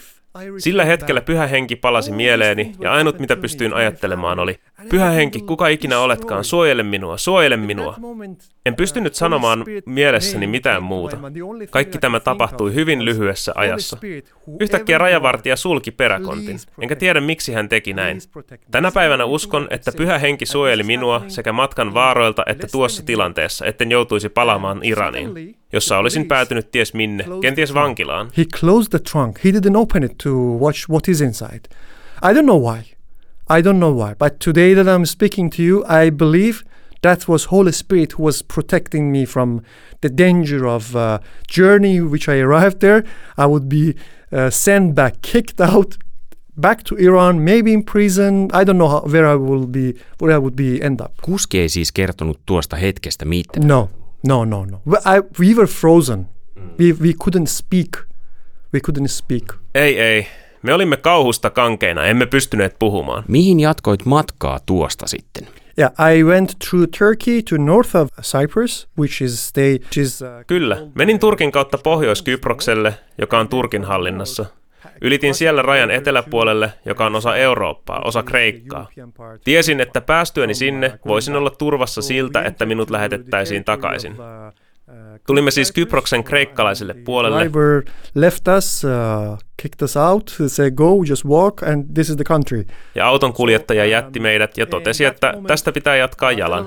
Sillä 0.57 0.85
hetkellä 0.85 1.21
pyhä 1.21 1.47
henki 1.47 1.75
palasi 1.75 2.11
mieleeni, 2.11 2.71
ja 2.79 2.93
ainut 2.93 3.19
mitä 3.19 3.35
pystyin 3.35 3.73
ajattelemaan 3.73 4.39
oli, 4.39 4.59
pyhä 4.89 5.09
henki, 5.09 5.41
kuka 5.41 5.67
ikinä 5.67 5.99
oletkaan, 5.99 6.43
suojele 6.43 6.83
minua, 6.83 7.17
suojele 7.17 7.57
minua. 7.57 7.95
En 8.65 8.75
pystynyt 8.75 9.15
sanomaan 9.15 9.65
mielessäni 9.85 10.47
mitään 10.47 10.83
muuta. 10.83 11.17
Kaikki 11.69 11.97
tämä 11.97 12.19
tapahtui 12.19 12.73
hyvin 12.73 13.05
lyhyessä 13.05 13.51
ajassa. 13.55 13.97
Yhtäkkiä 14.59 14.97
rajavartija 14.97 15.55
sulki 15.55 15.91
peräkontin, 15.91 16.57
enkä 16.81 16.95
tiedä 16.95 17.21
miksi 17.21 17.53
hän 17.53 17.69
teki 17.69 17.93
näin. 17.93 18.17
Tänä 18.71 18.91
päivänä 18.91 19.25
uskon, 19.25 19.67
että 19.69 19.91
pyhä 19.97 20.17
henki 20.17 20.45
suojeli 20.45 20.83
minua 20.83 21.21
sekä 21.27 21.53
matkan 21.53 21.93
vaaroilta 21.93 22.43
että 22.45 22.67
tuossa 22.71 23.05
tilanteessa, 23.05 23.65
etten 23.65 23.91
joutuisi 23.91 24.29
palaamaan 24.29 24.79
Iraniin, 24.83 25.55
jossa 25.75 25.97
olisin 25.97 26.27
päätynyt 26.27 26.71
ties 26.71 26.93
minne, 26.93 27.25
kenties 27.41 27.73
vankilaan. 27.73 28.31
He 28.37 28.45
closed 28.59 28.89
the 28.89 28.99
trunk. 28.99 29.45
He 29.45 29.51
didn't 29.51 29.75
open 29.75 30.03
it 30.03 30.17
to 30.23 30.29
watch 30.59 30.89
what 30.89 31.07
is 31.07 31.21
inside. 31.21 31.61
I 32.21 32.33
don't 32.33 32.45
know 32.45 32.61
why. 32.61 32.81
I 33.49 33.61
don't 33.61 33.79
know 33.79 33.93
why. 33.93 34.15
But 34.15 34.33
today 34.39 34.75
that 34.75 34.87
I'm 34.87 35.05
speaking 35.05 35.51
to 35.51 35.61
you, 35.63 35.83
I 35.83 36.11
believe 36.11 36.57
that 37.01 37.27
was 37.27 37.45
Holy 37.45 37.71
Spirit 37.71 38.11
who 38.11 38.23
was 38.23 38.41
protecting 38.41 39.11
me 39.11 39.25
from 39.25 39.61
the 40.01 40.09
danger 40.09 40.67
of 40.67 40.95
uh, 40.95 41.19
journey 41.47 42.01
which 42.01 42.29
I 42.29 42.39
arrived 42.39 42.79
there. 42.79 43.03
I 43.37 43.45
would 43.45 43.67
be 43.69 43.93
uh, 44.31 44.49
sent 44.49 44.95
back, 44.95 45.13
kicked 45.21 45.61
out, 45.61 45.97
back 46.61 46.83
to 46.83 46.95
Iran, 46.95 47.43
maybe 47.43 47.73
in 47.73 47.83
prison. 47.83 48.49
I 48.53 48.63
don't 48.63 48.77
know 48.77 48.89
how, 48.89 49.01
where 49.01 49.27
I 49.27 49.35
will 49.35 49.67
be, 49.67 49.93
where 50.19 50.35
I 50.35 50.39
would 50.39 50.55
be 50.55 50.81
end 50.85 50.99
up. 51.01 51.11
Kuski 51.21 51.59
ei 51.59 51.69
siis 51.69 51.91
kertonut 51.91 52.39
tuosta 52.45 52.75
hetkestä 52.75 53.25
mitään. 53.25 53.67
No, 53.67 53.89
no, 54.27 54.45
no, 54.45 54.65
no. 54.65 54.81
I, 55.05 55.21
we 55.39 55.55
were 55.55 55.67
frozen. 55.67 56.27
We, 56.79 56.93
we 57.01 57.13
couldn't 57.23 57.47
speak. 57.47 57.97
We 58.73 58.79
couldn't 58.79 59.07
speak. 59.07 59.53
Ei, 59.75 59.99
ei. 59.99 60.27
Me 60.61 60.73
olimme 60.73 60.97
kauhusta 60.97 61.49
kankeina, 61.49 62.05
emme 62.05 62.25
pystyneet 62.25 62.75
puhumaan. 62.79 63.23
Mihin 63.27 63.59
jatkoit 63.59 64.05
matkaa 64.05 64.59
tuosta 64.65 65.07
sitten? 65.07 65.47
Yeah, 65.79 65.91
I 66.17 66.23
went 66.23 66.55
through 66.69 66.87
Turkey 66.97 67.41
to 67.49 67.57
north 67.57 67.95
of 67.95 68.09
Cyprus, 68.21 68.87
which 68.99 69.21
is 69.21 69.47
state, 69.47 69.79
which 69.83 69.97
is, 69.97 70.21
uh, 70.21 70.27
Kyllä, 70.47 70.77
menin 70.95 71.19
Turkin 71.19 71.51
kautta 71.51 71.77
Pohjois-Kyprokselle, 71.77 72.93
joka 73.17 73.39
on 73.39 73.47
Turkin 73.47 73.83
hallinnassa. 73.83 74.45
Ylitin 75.01 75.35
siellä 75.35 75.61
rajan 75.61 75.91
eteläpuolelle, 75.91 76.73
joka 76.85 77.05
on 77.05 77.15
osa 77.15 77.35
Eurooppaa, 77.35 78.01
osa 78.05 78.23
Kreikkaa. 78.23 78.87
Tiesin, 79.43 79.79
että 79.81 80.01
päästyäni 80.01 80.53
sinne 80.53 80.99
voisin 81.07 81.35
olla 81.35 81.49
turvassa 81.49 82.01
siltä, 82.01 82.41
että 82.41 82.65
minut 82.65 82.89
lähetettäisiin 82.89 83.63
takaisin. 83.63 84.15
Tulimme 85.27 85.51
siis 85.51 85.71
Kyproksen 85.71 86.23
kreikkalaiselle 86.23 86.93
puolelle. 86.93 87.51
Kicked 89.61 89.83
us 89.83 89.97
out, 89.97 90.35
say 90.47 90.71
go, 90.71 91.03
just 91.09 91.25
walk 91.25 91.63
and 91.63 91.85
this 91.93 92.09
is 92.09 92.15
the 92.15 92.23
country. 92.23 92.65
Ja 92.95 93.07
auton 93.07 93.33
kuljettaja 93.33 93.85
jätti 93.85 94.19
meidät 94.19 94.57
ja 94.57 94.65
totesi, 94.65 95.05
että 95.05 95.33
tästä 95.47 95.71
pitää 95.71 95.95
jatkaa 95.95 96.31
jalan. 96.31 96.65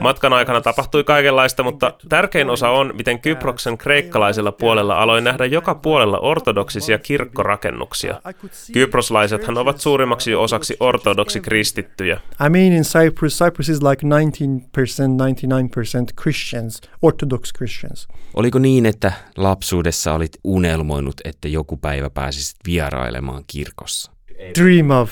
Matkan 0.00 0.32
aikana 0.32 0.60
tapahtui 0.60 1.04
kaikenlaista, 1.04 1.62
mutta 1.62 1.92
tärkein 2.08 2.50
osa 2.50 2.70
on, 2.70 2.92
miten 2.96 3.20
Kyproksen 3.20 3.78
kreikkalaisella 3.78 4.52
puolella 4.52 5.02
aloin 5.02 5.24
nähdä 5.24 5.46
joka 5.46 5.74
puolella 5.74 6.18
ortodoksisia 6.18 6.98
kirkkorakennuksia. 6.98 8.20
Kyproslaisethan 8.72 9.58
ovat 9.58 9.80
suurimmaksi 9.80 10.34
osaksi 10.34 10.76
ortodoksi 10.80 11.40
kristittyjä. 11.40 12.20
I 12.46 12.50
mean 12.50 12.72
in 12.72 12.82
Cyprus, 12.82 13.38
Cyprus 13.38 13.68
is 13.68 13.82
like 13.82 14.06
19%, 14.06 14.10
99% 14.10 14.14
Christians, 16.22 16.80
Orthodox 17.02 17.52
Christians. 17.56 18.08
Oliko 18.34 18.58
niin, 18.58 18.86
että 18.86 19.12
lapsuudessa 19.36 20.12
olit 20.12 20.32
unelmoinut, 20.44 21.14
että 21.24 21.48
joku 21.48 21.76
päivä 21.76 22.10
pääsisit 22.14 22.56
vierailemaan 22.66 23.44
kirkossa? 23.46 24.12
Dream 24.58 24.90
of 24.90 25.10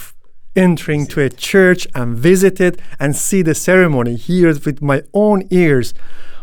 entering 0.57 1.07
to 1.07 1.21
a 1.21 1.29
church 1.29 1.89
and 1.95 2.23
visit 2.23 2.61
it 2.61 2.83
and 2.99 3.15
see 3.15 3.43
the 3.43 3.55
ceremony, 3.55 4.17
hear 4.29 4.51
it 4.51 4.67
with 4.67 4.83
my 4.83 5.03
own 5.13 5.43
ears. 5.51 5.95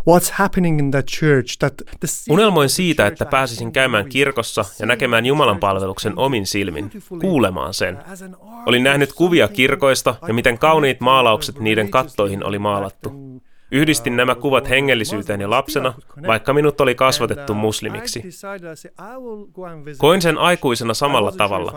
What's 0.09 0.31
happening 0.31 0.79
in 0.79 0.91
that 0.91 1.05
church? 1.05 1.57
That 1.59 1.73
the 1.75 2.07
Unelmoin 2.29 2.69
siitä, 2.69 3.07
että 3.07 3.25
pääsisin 3.25 3.71
käymään 3.71 4.09
kirkossa 4.09 4.65
ja 4.79 4.85
näkemään 4.85 5.25
Jumalan 5.25 5.59
palveluksen 5.59 6.13
omin 6.15 6.47
silmin, 6.47 6.91
kuulemaan 7.21 7.73
sen. 7.73 7.97
Olin 8.65 8.83
nähnyt 8.83 9.13
kuvia 9.13 9.47
kirkoista 9.47 10.15
ja 10.27 10.33
miten 10.33 10.57
kauniit 10.57 10.99
maalaukset 10.99 11.59
niiden 11.59 11.91
kattoihin 11.91 12.43
oli 12.43 12.59
maalattu. 12.59 13.41
Yhdistin 13.71 14.17
nämä 14.17 14.35
kuvat 14.35 14.69
hengellisyyteen 14.69 15.41
ja 15.41 15.49
lapsena, 15.49 15.93
vaikka 16.27 16.53
minut 16.53 16.81
oli 16.81 16.95
kasvatettu 16.95 17.53
muslimiksi. 17.53 18.23
Koin 19.97 20.21
sen 20.21 20.38
aikuisena 20.38 20.93
samalla 20.93 21.31
tavalla. 21.31 21.73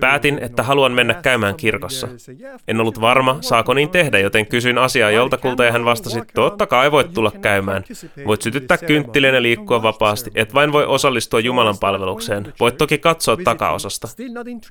Päätin, 0.00 0.38
että 0.38 0.62
haluan 0.62 0.92
mennä 0.92 1.14
käymään 1.14 1.54
kirkossa. 1.54 2.08
En 2.68 2.80
ollut 2.80 3.00
varma, 3.00 3.38
saako 3.40 3.74
niin 3.74 3.90
tehdä, 3.90 4.18
joten 4.18 4.46
kysyin 4.46 4.78
asiaa 4.78 5.10
joltakulta 5.10 5.64
ja 5.64 5.72
hän 5.72 5.84
vastasi, 5.84 6.20
totta 6.34 6.66
kai 6.66 6.92
voit 6.92 7.14
tulla 7.14 7.32
käymään. 7.42 7.84
Voit 8.26 8.42
sytyttää 8.42 8.78
kynttilän 8.78 9.34
ja 9.34 9.42
liikkua 9.42 9.82
vapaasti, 9.82 10.30
et 10.34 10.54
vain 10.54 10.72
voi 10.72 10.84
osallistua 10.84 11.40
Jumalan 11.40 11.78
palvelukseen. 11.80 12.52
Voit 12.60 12.76
toki 12.76 12.98
katsoa 12.98 13.36
takaosasta. 13.44 14.08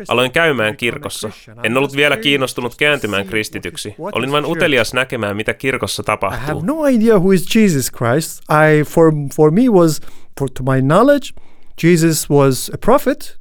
Aloin 0.08 0.32
käymään 0.32 0.78
kirkossa. 0.78 1.30
En 1.64 1.78
ollut 1.78 1.96
vielä 1.96 2.18
kiinnostunut 2.18 2.76
kääntymään 2.76 3.26
kristityksi. 3.26 3.96
Olin 4.00 4.32
vain 4.32 4.46
utelias 4.46 4.94
näkemään, 4.94 5.36
mitä 5.36 5.54
kirkossa 5.54 6.04
tapahtuu. 6.04 6.55
Have 6.56 6.66
no 6.66 6.86
idea 6.86 7.20
who 7.20 7.32
is 7.32 7.46
Jesus 7.46 7.90
Christ. 7.90 8.42
I 8.50 8.84
for 8.84 9.12
for 9.32 9.52
me 9.52 9.70
was 9.70 10.02
for 10.36 10.48
to 10.50 10.64
my 10.64 10.80
knowledge, 10.80 11.34
Jesus 11.78 12.30
was 12.30 12.70
a 12.74 12.78
prophet, 12.78 13.38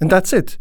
and 0.00 0.10
that's 0.10 0.32
it. 0.32 0.58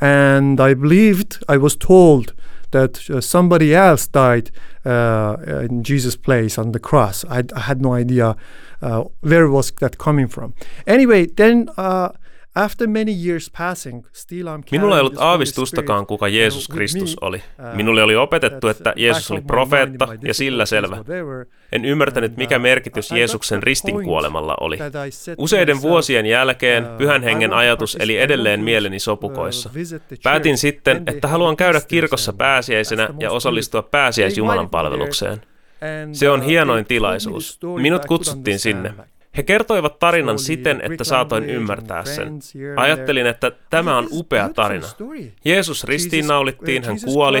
And 0.00 0.60
I 0.60 0.74
believed 0.74 1.42
I 1.48 1.56
was 1.56 1.76
told 1.76 2.34
that 2.70 3.08
uh, 3.08 3.20
somebody 3.20 3.74
else 3.74 4.06
died 4.06 4.50
uh, 4.84 5.36
in 5.70 5.82
Jesus' 5.82 6.16
place 6.16 6.58
on 6.58 6.72
the 6.72 6.78
cross. 6.78 7.24
I, 7.24 7.44
I 7.54 7.60
had 7.60 7.80
no 7.80 7.94
idea 7.94 8.36
uh, 8.82 9.04
where 9.20 9.48
was 9.48 9.70
that 9.80 9.98
coming 9.98 10.28
from. 10.28 10.54
Anyway, 10.86 11.26
then 11.26 11.68
uh, 11.76 12.10
After 12.56 12.88
many 12.88 13.12
years 13.26 13.50
passing, 13.58 14.06
still 14.12 14.46
I'm 14.46 14.62
Minulla 14.70 14.94
ei 14.96 15.00
ollut 15.00 15.18
aavistustakaan, 15.18 16.06
kuka 16.06 16.28
Jeesus 16.28 16.68
Kristus 16.68 17.16
oli. 17.20 17.36
Uh, 17.36 17.76
Minulle 17.76 18.02
oli 18.02 18.16
opetettu, 18.16 18.68
että 18.68 18.92
Jeesus 18.96 19.30
oli 19.30 19.40
profeetta 19.40 20.08
ja 20.22 20.34
sillä 20.34 20.66
selvä. 20.66 21.04
En 21.72 21.84
ymmärtänyt, 21.84 22.36
mikä 22.36 22.56
uh, 22.56 22.62
merkitys 22.62 23.10
Jeesuksen 23.10 23.62
ristin 23.62 24.04
kuolemalla 24.04 24.54
oli. 24.60 24.78
Useiden 25.38 25.82
vuosien 25.82 26.26
jälkeen 26.26 26.84
uh, 26.84 26.98
pyhän 26.98 27.22
hengen 27.22 27.52
ajatus 27.52 27.96
eli 28.00 28.18
edelleen 28.18 28.60
mieleni 28.60 28.98
sopukoissa. 28.98 29.70
Päätin 30.22 30.58
sitten, 30.58 31.02
että 31.06 31.28
haluan 31.28 31.56
käydä 31.56 31.80
kirkossa 31.88 32.32
pääsiäisenä 32.32 33.08
ja 33.20 33.30
osallistua 33.30 33.82
pääsiäisjumalan 33.82 34.70
palvelukseen. 34.70 35.40
Se 36.12 36.30
on 36.30 36.42
hienoin 36.42 36.84
tilaisuus. 36.84 37.58
Minut 37.82 38.04
kutsuttiin 38.06 38.58
sinne. 38.58 38.94
He 39.36 39.42
kertoivat 39.42 39.98
tarinan 39.98 40.38
siten, 40.38 40.80
että 40.84 41.04
saatoin 41.04 41.44
ymmärtää 41.44 42.04
sen. 42.04 42.38
Ajattelin, 42.76 43.26
että 43.26 43.52
tämä 43.70 43.98
on 43.98 44.08
upea 44.10 44.48
tarina. 44.48 44.86
Jeesus 45.44 45.84
ristiinnaulittiin, 45.84 46.84
hän 46.84 46.96
kuoli, 47.04 47.40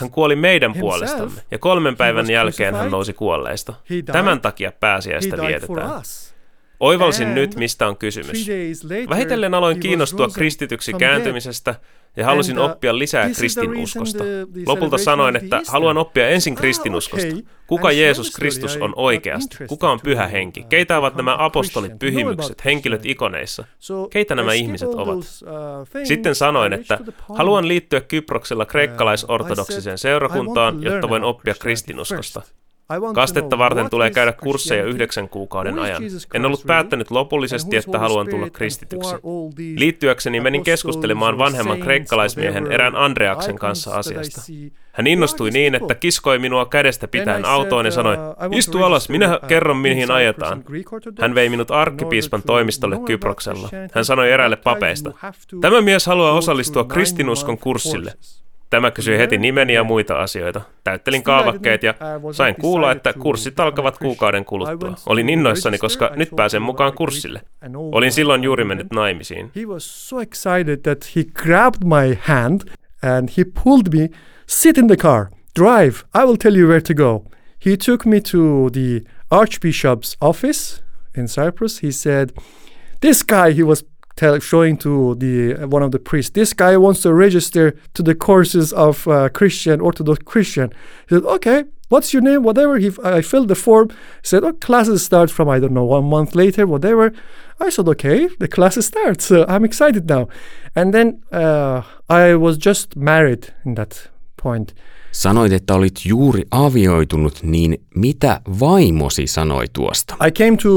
hän 0.00 0.10
kuoli 0.10 0.36
meidän 0.36 0.74
puolestamme, 0.80 1.40
ja 1.50 1.58
kolmen 1.58 1.96
päivän 1.96 2.30
jälkeen 2.30 2.74
hän 2.74 2.90
nousi 2.90 3.12
kuolleista. 3.12 3.74
Tämän 4.12 4.40
takia 4.40 4.72
pääsiäistä 4.72 5.36
vietetään. 5.40 5.90
Oivalsin 6.80 7.34
nyt, 7.34 7.56
mistä 7.56 7.88
on 7.88 7.96
kysymys. 7.96 8.48
Vähitellen 9.08 9.54
aloin 9.54 9.80
kiinnostua 9.80 10.28
kristityksi 10.28 10.92
kääntymisestä 10.92 11.74
ja 12.16 12.24
halusin 12.24 12.58
uh, 12.58 12.64
oppia 12.64 12.98
lisää 12.98 13.30
kristinuskosta. 13.36 14.24
Lopulta 14.66 14.98
sanoin, 14.98 15.36
että 15.36 15.62
haluan 15.68 15.98
oppia 15.98 16.28
ensin 16.28 16.52
ah, 16.52 16.58
kristinuskosta. 16.58 17.36
Kuka 17.66 17.92
Jeesus 17.92 18.30
Kristus 18.30 18.76
on 18.76 18.92
oikeasti? 18.96 19.56
Kuka 19.68 19.90
on 19.90 20.00
pyhä 20.00 20.26
henki? 20.26 20.60
Uh, 20.60 20.66
Keitä 20.68 20.98
ovat 20.98 21.14
nämä 21.14 21.36
apostolit, 21.38 21.98
pyhimykset, 21.98 22.64
henkilöt 22.64 23.06
ikoneissa? 23.06 23.64
Keitä 24.10 24.34
nämä 24.34 24.52
ihmiset 24.52 24.88
ovat? 24.88 25.18
Uh, 25.18 26.04
Sitten 26.04 26.34
sanoin, 26.34 26.72
että 26.72 26.98
haluan 27.34 27.68
liittyä 27.68 28.00
Kyproksella 28.00 28.66
kreikkalaisortodoksiseen 28.66 29.98
seurakuntaan, 29.98 30.82
jotta 30.82 31.08
voin 31.08 31.24
oppia 31.24 31.54
kristinuskosta. 31.54 32.42
Kastetta 33.14 33.58
varten 33.58 33.90
tulee 33.90 34.10
käydä 34.10 34.32
kursseja 34.32 34.84
yhdeksän 34.84 35.28
kuukauden 35.28 35.78
ajan. 35.78 36.02
En 36.34 36.46
ollut 36.46 36.64
päättänyt 36.66 37.10
lopullisesti, 37.10 37.76
että 37.76 37.98
haluan 37.98 38.28
tulla 38.28 38.50
kristityksi. 38.50 39.14
Liittyäkseni 39.76 40.40
menin 40.40 40.64
keskustelemaan 40.64 41.38
vanhemman 41.38 41.80
kreikkalaismiehen 41.80 42.72
erään 42.72 42.96
Andreaksen 42.96 43.58
kanssa 43.58 43.94
asiasta. 43.94 44.40
Hän 44.92 45.06
innostui 45.06 45.50
niin, 45.50 45.74
että 45.74 45.94
kiskoi 45.94 46.38
minua 46.38 46.66
kädestä 46.66 47.08
pitäen 47.08 47.44
autoon 47.44 47.84
ja 47.84 47.90
sanoi, 47.90 48.16
istu 48.52 48.82
alas, 48.82 49.08
minä 49.08 49.38
kerron 49.48 49.76
mihin 49.76 50.10
ajetaan. 50.10 50.64
Hän 51.20 51.34
vei 51.34 51.48
minut 51.48 51.70
arkkipiispan 51.70 52.42
toimistolle 52.42 52.98
Kyproksella. 53.06 53.68
Hän 53.92 54.04
sanoi 54.04 54.32
eräälle 54.32 54.56
papeista, 54.56 55.12
tämä 55.60 55.80
mies 55.80 56.06
haluaa 56.06 56.32
osallistua 56.32 56.84
kristinuskon 56.84 57.58
kurssille. 57.58 58.12
Tämä 58.70 58.90
kysyi 58.90 59.18
heti 59.18 59.38
nimeni 59.38 59.74
ja 59.74 59.84
muita 59.84 60.14
asioita. 60.18 60.60
Täyttelin 60.84 61.22
kaavakkeet 61.22 61.82
ja 61.82 61.94
sain 62.32 62.54
kuulla, 62.60 62.92
että 62.92 63.12
kurssit 63.12 63.60
alkavat 63.60 63.98
kuukauden 63.98 64.44
kuluttua. 64.44 64.94
Olin 65.06 65.28
innoissani, 65.28 65.78
koska 65.78 66.12
nyt 66.16 66.28
pääsen 66.36 66.62
mukaan 66.62 66.92
kurssille. 66.92 67.40
Olin 67.74 68.12
silloin 68.12 68.44
juuri 68.44 68.64
mennyt 68.64 68.92
naimisiin. 68.92 69.50
He 69.56 69.66
was 69.66 70.08
so 70.08 70.20
excited 70.20 70.76
that 70.76 71.16
he 71.16 71.24
grabbed 71.24 71.84
my 71.84 72.18
hand 72.20 72.60
and 73.02 73.28
he 73.38 73.44
pulled 73.64 73.98
me, 73.98 74.08
sit 74.46 74.78
in 74.78 74.86
the 74.86 74.96
car, 74.96 75.26
drive, 75.60 75.96
I 76.14 76.24
will 76.24 76.36
tell 76.36 76.56
you 76.56 76.68
where 76.68 76.80
to 76.80 76.94
go. 76.94 77.24
He 77.66 77.76
took 77.76 78.06
me 78.06 78.20
to 78.20 78.70
the 78.70 79.00
archbishop's 79.30 80.16
office 80.20 80.82
in 81.18 81.28
Cyprus. 81.28 81.78
He 81.82 81.92
said, 81.92 82.32
this 83.00 83.22
guy, 83.22 83.52
he 83.52 83.62
was 83.62 83.84
tell, 84.16 84.38
showing 84.38 84.76
to 84.78 85.14
the 85.16 85.66
one 85.66 85.82
of 85.82 85.90
the 85.90 85.98
priests, 85.98 86.30
this 86.30 86.52
guy 86.52 86.76
wants 86.76 87.02
to 87.02 87.12
register 87.12 87.76
to 87.94 88.02
the 88.02 88.14
courses 88.14 88.72
of 88.72 89.06
uh, 89.08 89.28
Christian 89.28 89.80
Orthodox 89.80 90.22
Christian. 90.24 90.72
He 91.08 91.16
said, 91.16 91.24
okay, 91.24 91.64
what's 91.88 92.12
your 92.12 92.22
name? 92.22 92.42
Whatever. 92.42 92.78
He, 92.78 92.90
I 93.02 93.22
filled 93.22 93.48
the 93.48 93.54
form. 93.54 93.90
Said, 94.22 94.44
oh, 94.44 94.52
classes 94.52 95.04
start 95.04 95.30
from 95.30 95.48
I 95.48 95.58
don't 95.60 95.74
know 95.74 95.84
one 95.84 96.04
month 96.04 96.34
later, 96.34 96.66
whatever. 96.66 97.12
I 97.60 97.70
said, 97.70 97.88
okay, 97.88 98.28
the 98.38 98.48
classes 98.48 98.86
start. 98.86 99.20
So 99.20 99.44
I'm 99.48 99.64
excited 99.64 100.08
now. 100.08 100.28
And 100.74 100.92
then 100.92 101.22
uh, 101.32 101.82
I 102.08 102.34
was 102.34 102.58
just 102.58 102.96
married 102.96 103.52
in 103.64 103.74
that 103.74 104.08
point. 104.36 104.74
Sanoit, 105.14 105.52
että 105.52 105.74
olit 105.74 105.94
juuri 106.04 106.42
avioitunut, 106.50 107.42
niin 107.42 107.80
mitä 107.94 108.40
vaimosi 108.60 109.26
sanoi 109.26 109.64
tuosta? 109.72 110.16
I 110.26 110.30
came 110.30 110.56
to, 110.56 110.68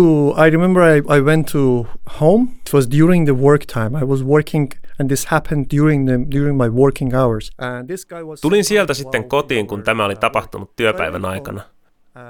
I 0.46 0.50
remember 0.50 0.84
I, 0.84 1.17
I 1.17 1.22
went 1.22 1.48
to 1.51 1.86
home. 2.22 2.44
It 2.44 2.74
was 2.74 2.89
during 3.00 3.25
the 3.25 3.36
work 3.36 3.65
time. 3.65 4.00
I 4.01 4.03
was 4.03 4.24
working 4.24 4.70
and 5.00 5.08
this 5.10 5.25
happened 5.25 5.65
during, 5.77 6.06
the, 6.08 6.39
during 6.39 6.58
my 6.58 6.69
working 6.69 7.13
hours. 7.15 7.52
And 7.58 7.88
this 7.88 8.06
guy 8.06 8.23
was 8.23 8.41
Tulin 8.41 8.63
sieltä 8.63 8.93
sitten 8.93 9.30
kotiin, 9.30 9.67
kun 9.67 9.84
tämä 9.84 10.06
oli 10.06 10.15
tapahtunut 10.15 10.76
työpäivän 10.76 11.26
aikana. 11.26 11.62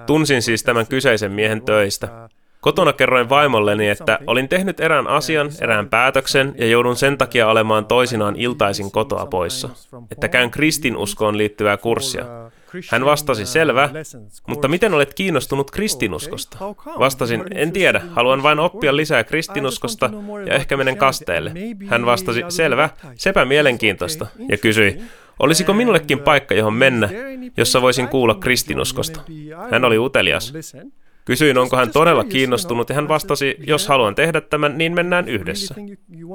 Tunsin 0.06 0.41
siis 0.41 0.63
tämän 0.63 0.88
kyseisen 0.88 1.32
miehen 1.32 1.62
töistä. 1.62 2.30
Kotona 2.67 2.93
kerroin 2.93 3.30
vaimolleni, 3.30 3.89
että 3.89 4.19
olin 4.27 4.49
tehnyt 4.49 4.80
erään 4.80 5.08
asian, 5.08 5.49
erään 5.62 5.89
päätöksen 5.89 6.56
ja 6.58 6.67
joudun 6.67 6.95
sen 6.95 7.17
takia 7.17 7.47
olemaan 7.47 7.86
toisinaan 7.86 8.36
iltaisin 8.36 8.91
kotoa 8.91 9.25
poissa, 9.25 9.69
että 10.12 10.27
käyn 10.27 10.51
kristinuskoon 10.51 11.38
liittyvää 11.38 11.77
kurssia. 11.77 12.25
Hän 12.91 13.06
vastasi, 13.06 13.45
selvä, 13.45 13.89
mutta 14.47 14.67
miten 14.67 14.93
olet 14.93 15.13
kiinnostunut 15.13 15.71
kristinuskosta? 15.71 16.58
Vastasin, 16.99 17.43
en 17.56 17.71
tiedä, 17.71 18.01
haluan 18.12 18.43
vain 18.43 18.60
oppia 18.60 18.95
lisää 18.95 19.23
kristinuskosta 19.23 20.10
ja 20.45 20.53
ehkä 20.53 20.77
menen 20.77 20.97
kasteelle. 20.97 21.51
Hän 21.86 22.06
vastasi, 22.06 22.43
selvä, 22.49 22.89
sepä 23.15 23.45
mielenkiintoista, 23.45 24.27
ja 24.49 24.58
kysyi, 24.58 25.01
Olisiko 25.39 25.73
minullekin 25.73 26.19
paikka, 26.19 26.56
johon 26.56 26.73
mennä, 26.73 27.10
jossa 27.58 27.82
voisin 27.82 28.08
kuulla 28.08 28.36
kristinuskosta? 28.36 29.21
Hän 29.71 29.86
oli 29.86 29.97
utelias. 29.97 30.53
Kysyin, 31.28 31.58
onko 31.58 31.78
hän 31.78 31.92
todella 31.92 32.24
kiinnostunut, 32.24 32.90
ja 32.90 32.96
hän 32.96 33.08
vastasi, 33.08 33.56
jos 33.68 33.88
haluan 33.88 34.16
tehdä 34.16 34.42
tämän, 34.42 34.78
niin 34.78 34.94
mennään 34.94 35.28
yhdessä. 35.30 35.76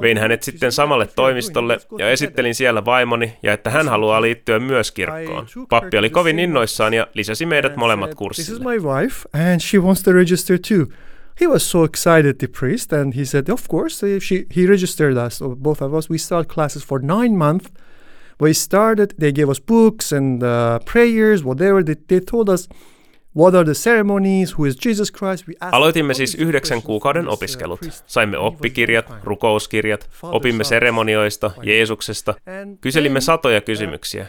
Vein 0.01 0.19
hänet 0.19 0.43
sitten 0.43 0.73
samalle 0.73 1.09
toimistolle 1.17 1.79
ja 1.99 2.11
esittelin 2.11 2.55
siellä 2.55 2.85
vaimoni, 2.85 3.33
ja 3.43 3.53
että 3.53 3.71
hän 3.71 3.89
haluaa 3.89 4.23
liittyä 4.23 4.59
myös 4.59 4.93
kirkkoon. 4.93 5.47
Pappi 5.69 5.99
oli 5.99 6.11
kovin 6.11 6.39
innoissaan 6.39 6.95
ja 6.95 7.07
lisäsi 7.15 7.47
meidät 7.47 7.77
molemmat 7.77 8.15
kurssille. 8.15 8.61
He 11.41 11.47
was 11.47 11.71
so 11.71 11.85
excited, 11.85 12.35
the 12.35 12.47
priest, 12.47 12.93
and 12.93 13.15
he 13.17 13.25
said, 13.25 13.49
of 13.49 13.69
course, 13.69 14.07
she, 14.21 14.47
he 14.57 14.67
registered 14.67 15.17
us, 15.27 15.43
both 15.57 15.83
of 15.83 15.95
us. 15.95 16.11
We 16.11 16.19
started 16.19 16.53
classes 16.55 16.85
for 16.85 17.01
nine 17.01 17.37
months. 17.37 17.73
We 18.43 18.53
started, 18.53 19.15
they 19.19 19.33
gave 19.33 19.49
us 19.49 19.61
books 19.61 20.13
and 20.13 20.43
uh, 20.43 20.79
prayers, 20.85 21.43
whatever. 21.43 21.83
They, 21.85 21.97
they 22.09 22.21
told 22.21 22.49
us 22.51 22.69
What 23.37 23.55
are 23.55 23.65
the 23.65 23.73
ceremonies? 23.73 24.59
Who 24.59 24.65
is 24.65 24.77
Jesus 24.87 25.13
Christ? 25.13 25.49
We 25.49 25.55
Aloitimme 25.61 26.15
siis 26.15 26.35
yhdeksän 26.35 26.83
kuukauden 26.83 27.29
uh, 27.29 27.33
opiskelut. 27.33 27.81
Saimme 28.07 28.39
oppikirjat, 28.39 29.13
rukouskirjat, 29.25 30.11
opimme 30.23 30.65
seremonioista, 30.65 31.51
Jeesuksesta, 31.63 32.35
kyselimme 32.81 33.21
satoja 33.21 33.59
uh, 33.59 33.65
kysymyksiä. 33.65 34.27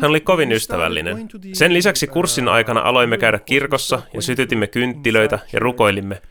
Hän 0.00 0.10
oli 0.10 0.20
kovin 0.20 0.52
ystävällinen. 0.52 1.28
Sen 1.52 1.74
lisäksi 1.74 2.06
kurssin 2.06 2.48
aikana 2.48 2.80
aloimme 2.80 3.18
käydä 3.18 3.38
kirkossa 3.38 4.02
ja 4.14 4.22
sytytimme 4.22 4.66
kynttilöitä 4.66 5.38
ja 5.52 5.60
rukoilimme. 5.60 6.22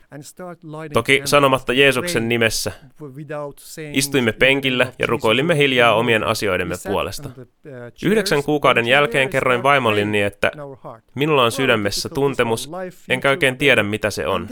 Toki 0.92 1.22
sanomatta 1.24 1.72
Jeesuksen 1.72 2.28
nimessä. 2.28 2.72
Istuimme 3.92 4.32
penkillä 4.32 4.92
ja 4.98 5.06
rukoilimme 5.06 5.56
hiljaa 5.56 5.94
omien 5.94 6.24
asioidemme 6.24 6.74
puolesta. 6.88 7.30
Yhdeksän 8.04 8.42
kuukauden 8.42 8.86
jälkeen 8.86 9.28
kerroin 9.28 9.62
vaimolleni, 9.62 10.22
että 10.22 10.52
minulla 11.14 11.44
on 11.44 11.52
sydämessä 11.52 11.93
tuntemus, 12.14 12.70
enkä 13.08 13.30
oikein 13.30 13.58
tiedä 13.58 13.82
mitä 13.82 14.10
se 14.10 14.26
on. 14.26 14.48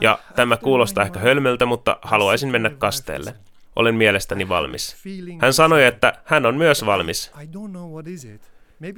Ja 0.00 0.18
tämä 0.36 0.56
kuulostaa 0.56 1.04
ehkä 1.04 1.20
hölmöltä, 1.20 1.66
mutta 1.66 1.96
haluaisin 2.02 2.50
mennä 2.50 2.70
kasteelle. 2.70 3.34
Olen 3.76 3.94
mielestäni 3.94 4.48
valmis. 4.48 4.96
Hän 5.40 5.52
sanoi, 5.52 5.84
että 5.84 6.12
hän 6.24 6.46
on 6.46 6.56
myös 6.56 6.86
valmis. 6.86 7.32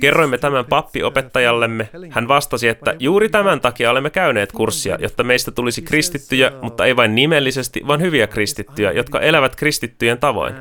Kerroimme 0.01 0.39
tämän 0.39 0.65
pappiopettajallemme. 0.65 1.89
Hän 2.11 2.29
vastasi, 2.29 2.69
että 2.69 2.95
juuri 2.99 3.29
tämän 3.29 3.61
takia 3.61 3.91
olemme 3.91 4.11
käyneet 4.11 4.53
kurssia, 4.53 4.99
jotta 5.01 5.25
meistä 5.25 5.51
tulisi 5.51 5.83
kristittyjä, 5.83 6.53
mutta 6.63 6.87
ei 6.87 6.97
vain 6.97 7.15
nimellisesti, 7.15 7.83
vaan 7.87 8.01
hyviä 8.01 8.27
kristittyjä, 8.27 8.93
jotka 8.93 9.21
elävät 9.21 9.57
kristittyjen 9.57 10.19
tavoin. 10.19 10.55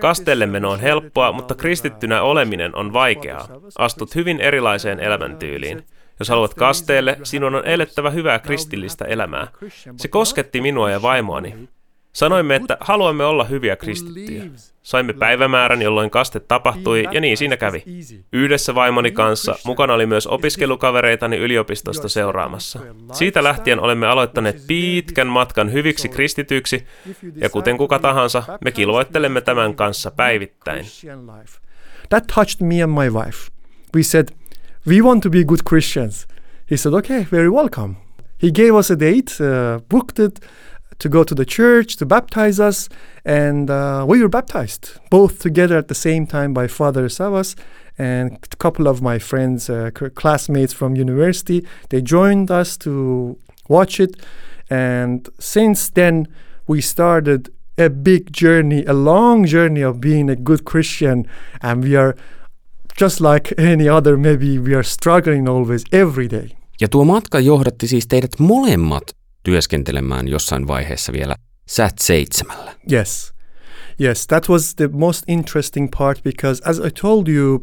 Kastellemeno 0.00 0.70
on 0.70 0.80
helppoa, 0.80 1.32
mutta 1.32 1.54
kristittynä 1.54 2.22
oleminen 2.22 2.76
on 2.76 2.92
vaikeaa. 2.92 3.48
Astut 3.78 4.14
hyvin 4.14 4.40
erilaiseen 4.40 5.00
elämäntyyliin. 5.00 5.84
Jos 6.18 6.28
haluat 6.28 6.54
kasteelle, 6.54 7.18
sinun 7.22 7.54
on 7.54 7.66
elettävä 7.66 8.10
hyvää 8.10 8.38
kristillistä 8.38 9.04
elämää. 9.04 9.48
Se 9.96 10.08
kosketti 10.08 10.60
minua 10.60 10.90
ja 10.90 11.02
vaimoani. 11.02 11.68
Sanoimme, 12.12 12.56
että 12.56 12.76
haluamme 12.80 13.24
olla 13.24 13.44
hyviä 13.44 13.76
kristittyjä. 13.76 14.44
Saimme 14.82 15.12
päivämäärän, 15.12 15.82
jolloin 15.82 16.10
kaste 16.10 16.40
tapahtui, 16.40 17.08
ja 17.12 17.20
niin 17.20 17.36
siinä 17.36 17.56
kävi. 17.56 17.84
Yhdessä 18.32 18.74
vaimoni 18.74 19.10
kanssa 19.10 19.54
mukana 19.64 19.94
oli 19.94 20.06
myös 20.06 20.26
opiskelukavereitani 20.26 21.36
yliopistosta 21.36 22.08
seuraamassa. 22.08 22.80
Siitä 23.12 23.44
lähtien 23.44 23.80
olemme 23.80 24.06
aloittaneet 24.06 24.66
pitkän 24.66 25.26
matkan 25.26 25.72
hyviksi 25.72 26.08
kristityiksi, 26.08 26.86
ja 27.36 27.50
kuten 27.50 27.76
kuka 27.78 27.98
tahansa, 27.98 28.42
me 28.64 28.72
kilvoittelemme 28.72 29.40
tämän 29.40 29.74
kanssa 29.74 30.10
päivittäin. 30.10 30.86
That 32.08 32.24
touched 32.34 32.66
me 32.66 32.82
and 32.82 32.92
my 32.92 33.10
wife. 33.10 33.50
We 33.96 34.02
said, 34.02 34.28
we 34.84 35.00
want 35.00 35.22
to 35.22 35.30
be 35.30 35.44
good 35.44 35.64
Christians. 35.64 36.26
He 36.66 36.76
said, 36.76 36.94
okay, 36.94 37.24
very 37.24 37.50
welcome. 37.50 37.96
He 38.38 38.50
gave 38.50 38.74
us 38.74 38.90
a 38.90 38.96
date, 38.96 39.40
uh, 39.40 39.80
booked 39.88 40.18
it, 40.18 40.40
to 40.98 41.08
go 41.08 41.24
to 41.24 41.34
the 41.34 41.44
church 41.44 41.96
to 41.96 42.06
baptize 42.06 42.60
us, 42.60 42.88
and 43.24 43.70
uh, 43.70 44.04
we 44.06 44.22
were 44.22 44.28
baptized 44.28 44.98
both 45.10 45.40
together 45.40 45.76
at 45.76 45.88
the 45.88 45.94
same 45.94 46.26
time 46.26 46.54
by 46.54 46.66
Father 46.68 47.06
Savas 47.08 47.56
and 47.98 48.38
a 48.52 48.56
couple 48.56 48.86
of 48.86 49.02
my 49.02 49.18
friends, 49.18 49.70
uh, 49.70 49.90
classmates 50.14 50.72
from 50.72 50.96
university. 50.96 51.66
They 51.90 52.02
joined 52.02 52.50
us 52.50 52.76
to 52.78 53.38
watch 53.68 54.00
it, 54.00 54.22
and 54.70 55.28
since 55.38 55.90
then 55.90 56.28
we 56.66 56.80
started 56.80 57.52
a 57.76 57.90
big 57.90 58.32
journey, 58.32 58.84
a 58.84 58.92
long 58.92 59.46
journey 59.46 59.82
of 59.82 60.00
being 60.00 60.30
a 60.30 60.36
good 60.36 60.64
Christian, 60.64 61.26
and 61.60 61.82
we 61.82 61.96
are 61.96 62.16
just 63.00 63.20
like 63.20 63.72
any 63.72 63.88
other. 63.88 64.16
Maybe 64.16 64.58
we 64.58 64.74
are 64.74 64.82
struggling 64.82 65.48
always 65.48 65.84
every 65.92 66.30
day. 66.30 66.48
Ja 66.80 66.88
tuo 66.88 67.04
matka 67.04 67.40
johdatti 67.40 67.88
siis 67.88 68.06
teidät 68.06 68.38
molemmat 68.38 69.02
työskentelemään 69.42 70.28
jossain 70.28 70.66
vaiheessa 70.66 71.12
vielä 71.12 71.34
Sat 71.68 71.98
7. 71.98 72.56
Yes. 72.92 73.34
Yes, 74.00 74.26
that 74.26 74.48
was 74.48 74.74
the 74.74 74.88
most 74.92 75.22
interesting 75.28 75.88
part 75.98 76.22
because 76.22 76.62
as 76.70 76.78
I 76.78 76.90
told 77.02 77.28
you, 77.28 77.54
uh, 77.54 77.60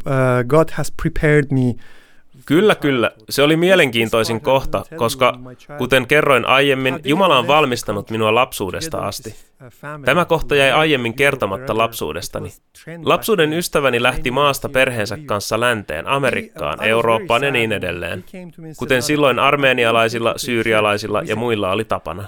God 0.48 0.70
has 0.72 0.94
prepared 1.02 1.46
me 1.52 1.76
Kyllä, 2.46 2.76
kyllä. 2.76 3.12
Se 3.30 3.44
oli 3.44 3.58
mielenkiintoisin 3.58 4.42
kohta, 4.42 4.86
koska 4.98 5.40
kuten 5.78 6.08
kerroin 6.08 6.46
aiemmin, 6.46 7.00
Jumala 7.04 7.38
on 7.38 7.48
valmistanut 7.48 8.10
minua 8.10 8.36
lapsuudesta 8.36 8.98
asti. 8.98 9.36
Tämä 10.06 10.26
kohta 10.26 10.56
jäi 10.56 10.72
aiemmin 10.72 11.14
kertomatta 11.14 11.78
lapsuudestani. 11.78 12.50
Lapsuuden 13.04 13.54
ystäväni 13.54 14.04
lähti 14.04 14.32
maasta 14.32 14.70
perheensä 14.70 15.18
kanssa 15.26 15.60
länteen, 15.60 16.08
Amerikkaan, 16.08 16.84
Eurooppaan 16.84 17.44
ja 17.44 17.52
niin 17.52 17.72
edelleen, 17.72 18.24
kuten 18.78 19.02
silloin 19.02 19.40
armeenialaisilla, 19.40 20.34
syyrialaisilla 20.38 21.22
ja 21.26 21.36
muilla 21.36 21.72
oli 21.72 21.86
tapana. 21.86 22.24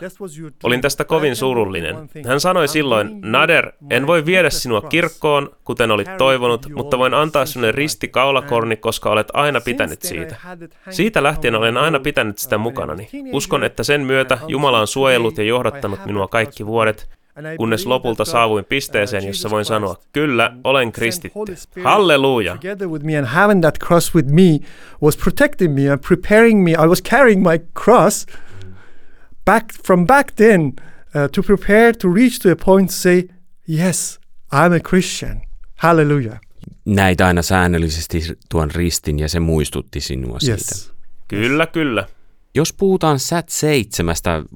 Olin 0.63 0.81
tästä 0.81 1.03
kovin 1.05 1.35
surullinen. 1.35 1.95
Hän 2.27 2.39
sanoi 2.39 2.67
silloin, 2.67 3.21
Nader, 3.21 3.71
en 3.89 4.07
voi 4.07 4.25
viedä 4.25 4.49
sinua 4.49 4.81
kirkkoon, 4.81 5.49
kuten 5.63 5.91
olit 5.91 6.17
toivonut, 6.17 6.65
mutta 6.75 6.97
voin 6.97 7.13
antaa 7.13 7.45
sinulle 7.45 7.71
risti 7.71 8.07
kaulakorni, 8.07 8.75
koska 8.75 9.09
olet 9.09 9.27
aina 9.33 9.61
pitänyt 9.61 10.01
siitä. 10.01 10.35
Siitä 10.89 11.23
lähtien 11.23 11.55
olen 11.55 11.77
aina 11.77 11.99
pitänyt 11.99 12.37
sitä 12.37 12.57
mukanani. 12.57 13.09
Uskon, 13.31 13.63
että 13.63 13.83
sen 13.83 14.01
myötä 14.01 14.37
Jumala 14.47 14.79
on 14.79 14.87
suojellut 14.87 15.37
ja 15.37 15.43
johdattanut 15.43 16.05
minua 16.05 16.27
kaikki 16.27 16.65
vuodet, 16.65 17.09
kunnes 17.57 17.85
lopulta 17.85 18.25
saavuin 18.25 18.65
pisteeseen, 18.65 19.27
jossa 19.27 19.49
voin 19.49 19.65
sanoa, 19.65 19.95
kyllä, 20.13 20.57
olen 20.63 20.91
kristitty. 20.91 21.39
Halleluja! 21.83 22.53
Together 22.53 22.87
with 22.87 23.05
me 23.05 23.17
and 23.17 23.27
having 23.27 23.61
that 23.61 23.77
cross 23.87 24.15
with 24.15 24.29
me 24.29 24.59
was 25.01 25.17
protecting 25.17 25.73
me 25.73 25.89
and 25.91 26.01
preparing 26.07 26.63
me. 26.63 26.71
I 26.71 26.87
was 26.87 27.01
carrying 27.01 27.41
my 27.43 27.59
cross 27.83 28.25
back 29.45 29.65
from 29.87 30.07
back 30.07 30.31
then 30.35 30.61
uh, 30.61 31.29
to 31.35 31.43
prepare 31.43 31.93
to 31.93 32.13
reach 32.13 32.39
to 32.39 32.51
a 32.51 32.55
point 32.65 32.89
to 32.89 32.95
say, 32.95 33.23
yes, 33.67 34.19
I'm 34.53 34.73
a 34.73 34.79
Christian. 34.89 35.41
Hallelujah. 35.75 36.39
Näit 36.85 37.21
aina 37.21 37.41
säännöllisesti 37.41 38.21
tuon 38.49 38.71
ristin 38.71 39.19
ja 39.19 39.29
se 39.29 39.39
muistutti 39.39 40.01
sinua 40.01 40.37
Yes. 40.47 40.67
siitä. 40.67 40.93
Kyllä, 41.27 41.67
kyllä. 41.67 42.07
Jos 42.55 42.73
puhutaan 42.73 43.19
Sat 43.19 43.49
7, 43.49 44.15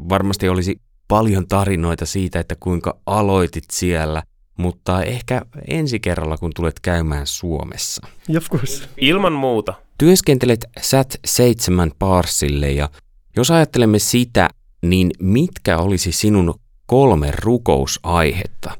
varmasti 0.09 0.49
olisi 0.49 0.81
paljon 1.07 1.47
tarinoita 1.47 2.05
siitä, 2.05 2.39
että 2.39 2.55
kuinka 2.59 2.97
aloitit 3.05 3.63
siellä, 3.71 4.23
mutta 4.57 5.03
ehkä 5.03 5.41
ensi 5.67 5.99
kerralla, 5.99 6.37
kun 6.37 6.51
tulet 6.55 6.79
käymään 6.79 7.27
Suomessa. 7.27 8.07
Of 8.37 8.49
course. 8.49 8.89
Ilman 8.97 9.33
muuta. 9.33 9.73
Työskentelet 9.97 10.65
Sat 10.81 11.19
7 11.25 11.91
Parsille 11.99 12.71
ja 12.71 12.89
jos 13.35 13.51
ajattelemme 13.51 13.99
sitä, 13.99 14.49
niin 14.81 15.11
mitkä 15.19 15.77
olisi 15.77 16.11
sinun 16.11 16.59
kolme 16.85 17.31
rukousaihetta? 17.43 18.71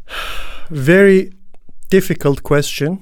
Very 0.86 1.30
difficult 1.92 2.42
question 2.52 3.00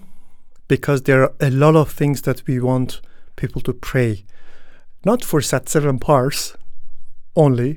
because 0.68 1.04
there 1.04 1.24
are 1.24 1.34
a 1.48 1.60
lot 1.60 1.76
of 1.76 1.96
things 1.96 2.22
that 2.22 2.44
we 2.50 2.60
want 2.60 3.02
people 3.42 3.62
to 3.64 3.74
pray. 3.92 4.16
Not 5.06 5.26
for 5.26 5.44
Sat 5.44 5.68
7 5.68 6.00
Pars 6.00 6.58
only, 7.36 7.76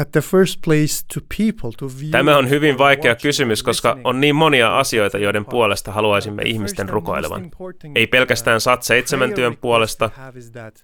at 0.00 0.12
the 0.12 0.20
first 0.20 0.60
place 0.64 1.04
to 1.14 1.20
people, 1.38 1.70
to 1.78 1.88
view, 2.00 2.10
Tämä 2.10 2.36
on 2.36 2.50
hyvin 2.50 2.78
vaikea 2.78 3.14
kysymys, 3.14 3.62
koska 3.62 3.98
on 4.04 4.20
niin 4.20 4.36
monia 4.36 4.78
asioita, 4.78 5.18
joiden 5.18 5.44
puolesta 5.44 5.92
haluaisimme 5.92 6.42
ihmisten 6.42 6.88
rukoilevan. 6.88 7.50
Ei 7.94 8.06
pelkästään 8.06 8.60
Sat 8.60 8.82
7 8.82 9.34
työn 9.34 9.56
puolesta, 9.56 10.10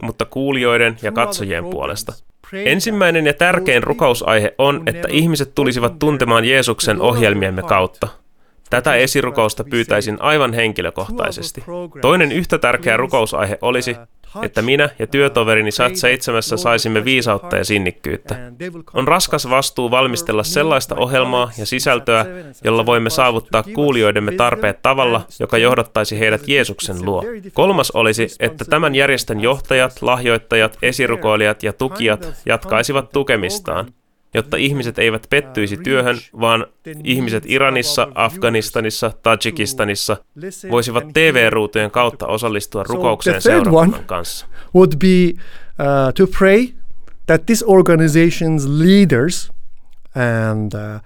mutta 0.03 0.25
kuulijoiden 0.25 0.99
ja 1.03 1.13
katsojien 1.13 1.65
puolesta. 1.65 2.13
Ensimmäinen 2.53 3.27
ja 3.27 3.35
tärkein 3.35 3.83
rukousaihe 3.83 4.55
on, 4.59 4.83
että 4.87 5.09
ihmiset 5.11 5.55
tulisivat 5.55 5.99
tuntemaan 5.99 6.45
Jeesuksen 6.45 7.01
ohjelmiemme 7.01 7.63
kautta. 7.63 8.09
Tätä 8.71 8.95
esirukousta 8.95 9.65
pyytäisin 9.65 10.17
aivan 10.21 10.53
henkilökohtaisesti. 10.53 11.65
Toinen 12.01 12.33
yhtä 12.33 12.59
tärkeä 12.59 12.97
rukousaihe 12.97 13.59
olisi, 13.63 13.97
että 14.43 14.63
minä 14.63 14.89
ja 14.99 15.07
työtoverini 15.07 15.71
Sat 15.71 15.97
7 15.97 16.43
saisimme 16.43 17.05
viisautta 17.05 17.57
ja 17.57 17.65
sinnikkyyttä. 17.65 18.37
On 18.95 19.09
raskas 19.09 19.51
vastuu 19.51 19.91
valmistella 19.91 20.43
sellaista 20.43 20.95
ohjelmaa 20.95 21.51
ja 21.59 21.67
sisältöä, 21.67 22.27
jolla 22.65 22.87
voimme 22.87 23.11
saavuttaa 23.11 23.63
kuulijoidemme 23.63 24.33
tarpeet 24.33 24.83
tavalla, 24.83 25.21
joka 25.41 25.59
johdattaisi 25.59 26.19
heidät 26.19 26.49
Jeesuksen 26.49 27.05
luo. 27.05 27.25
Kolmas 27.53 27.91
olisi, 27.91 28.27
että 28.41 28.65
tämän 28.65 28.95
järjestön 28.95 29.41
johtajat, 29.41 30.03
lahjoittajat, 30.03 30.79
esirukoilijat 30.83 31.63
ja 31.63 31.73
tukijat 31.73 32.33
jatkaisivat 32.47 33.13
tukemistaan, 33.13 33.87
jotta 34.35 34.57
ihmiset 34.57 34.99
eivät 34.99 35.27
pettyisi 35.31 35.77
työhön, 35.77 36.17
vaan 36.41 36.67
ihmiset 37.05 37.45
Iranissa, 37.47 38.09
Afganistanissa, 38.15 39.13
Tajikistanissa 39.23 40.17
voisivat 40.71 41.05
TV-ruutujen 41.13 41.91
kautta 41.91 42.27
osallistua 42.27 42.83
rukoukseen 42.83 43.43
third 43.43 43.65
seurakunnan 43.65 44.05
kanssa. 44.07 44.47
would 44.75 44.93
be 44.99 45.41
uh, 45.79 46.13
to 46.15 46.27
pray 46.39 46.69
that 47.27 47.47
this 47.47 47.65
organization's 47.67 48.67
leaders 48.67 49.53
and 50.15 50.75
uh, 50.75 51.01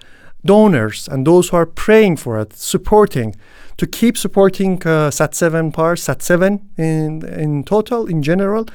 donors 0.47 1.09
and 1.09 1.25
those 1.25 1.51
who 1.51 1.57
are 1.57 1.71
praying 1.85 2.17
for 2.17 2.41
it, 2.41 2.51
supporting, 2.55 3.33
to 3.77 3.85
keep 3.99 4.15
supporting 4.15 4.73
uh, 4.85 5.09
Sat 5.11 5.33
7 5.33 5.71
Pars, 5.71 6.03
Sat 6.03 6.21
7 6.21 6.59
in, 6.77 7.21
in 7.39 7.63
total, 7.63 8.07
in 8.07 8.21
general, 8.21 8.65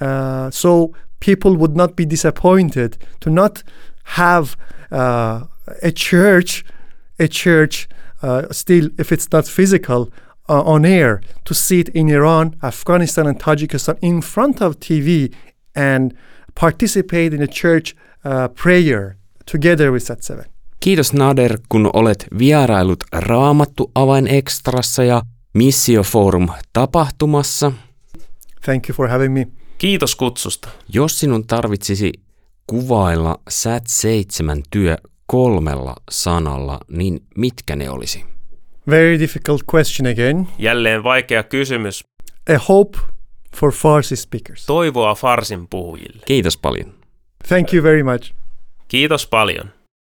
uh, 0.00 0.50
so 0.50 0.92
people 1.20 1.56
would 1.56 1.76
not 1.76 1.96
be 1.96 2.04
disappointed 2.04 2.96
to 3.20 3.30
not 3.30 3.62
have 4.04 4.56
uh, 4.90 5.44
a 5.82 5.92
church, 5.92 6.64
a 7.18 7.28
church 7.28 7.88
uh, 8.22 8.42
still, 8.50 8.88
if 8.98 9.12
it's 9.12 9.28
not 9.32 9.46
physical, 9.46 10.10
uh, 10.48 10.62
on 10.62 10.84
air 10.84 11.20
to 11.44 11.54
sit 11.54 11.88
in 11.94 12.08
Iran, 12.08 12.56
Afghanistan, 12.62 13.26
and 13.26 13.40
Tajikistan 13.40 13.96
in 14.02 14.20
front 14.20 14.60
of 14.60 14.76
TV 14.80 15.32
and 15.74 16.12
participate 16.54 17.34
in 17.34 17.42
a 17.42 17.46
church 17.46 17.94
uh, 18.24 18.48
prayer 18.48 19.16
together 19.46 19.92
with 19.92 20.02
Sat 20.02 20.22
7. 20.22 20.44
Kiitos 20.80 21.12
Nader, 21.12 21.58
kun 21.68 21.90
olet 21.92 22.26
vierailut 22.38 23.04
Raamattu 23.12 23.90
Avain 23.94 24.26
Extrassa 24.26 25.04
ja 25.04 25.22
Missioforum 25.54 26.48
tapahtumassa. 26.72 27.72
Thank 28.64 28.88
you 28.88 28.96
for 28.96 29.08
having 29.08 29.32
me. 29.32 29.46
Kiitos 29.78 30.16
kutsusta. 30.16 30.68
Jos 30.88 31.20
sinun 31.20 31.46
tarvitsisi 31.46 32.12
kuvailla 32.66 33.40
Sat 33.48 33.86
7 33.86 34.62
työ 34.70 34.96
kolmella 35.26 35.94
sanalla, 36.10 36.80
niin 36.88 37.20
mitkä 37.36 37.76
ne 37.76 37.90
olisi? 37.90 38.24
Very 38.90 39.18
difficult 39.18 39.62
question 39.74 40.12
again. 40.12 40.48
Jälleen 40.58 41.04
vaikea 41.04 41.42
kysymys. 41.42 42.04
A 42.54 42.58
hope 42.68 42.98
for 43.56 43.72
Farsi 43.72 44.16
speakers. 44.16 44.66
Toivoa 44.66 45.14
farsin 45.14 45.68
puhujille. 45.68 46.22
Kiitos 46.24 46.56
paljon. 46.56 46.94
Thank 47.48 47.74
you 47.74 47.82
very 47.82 48.02
much. 48.02 48.32
Kiitos 48.88 49.26
paljon. 49.26 49.70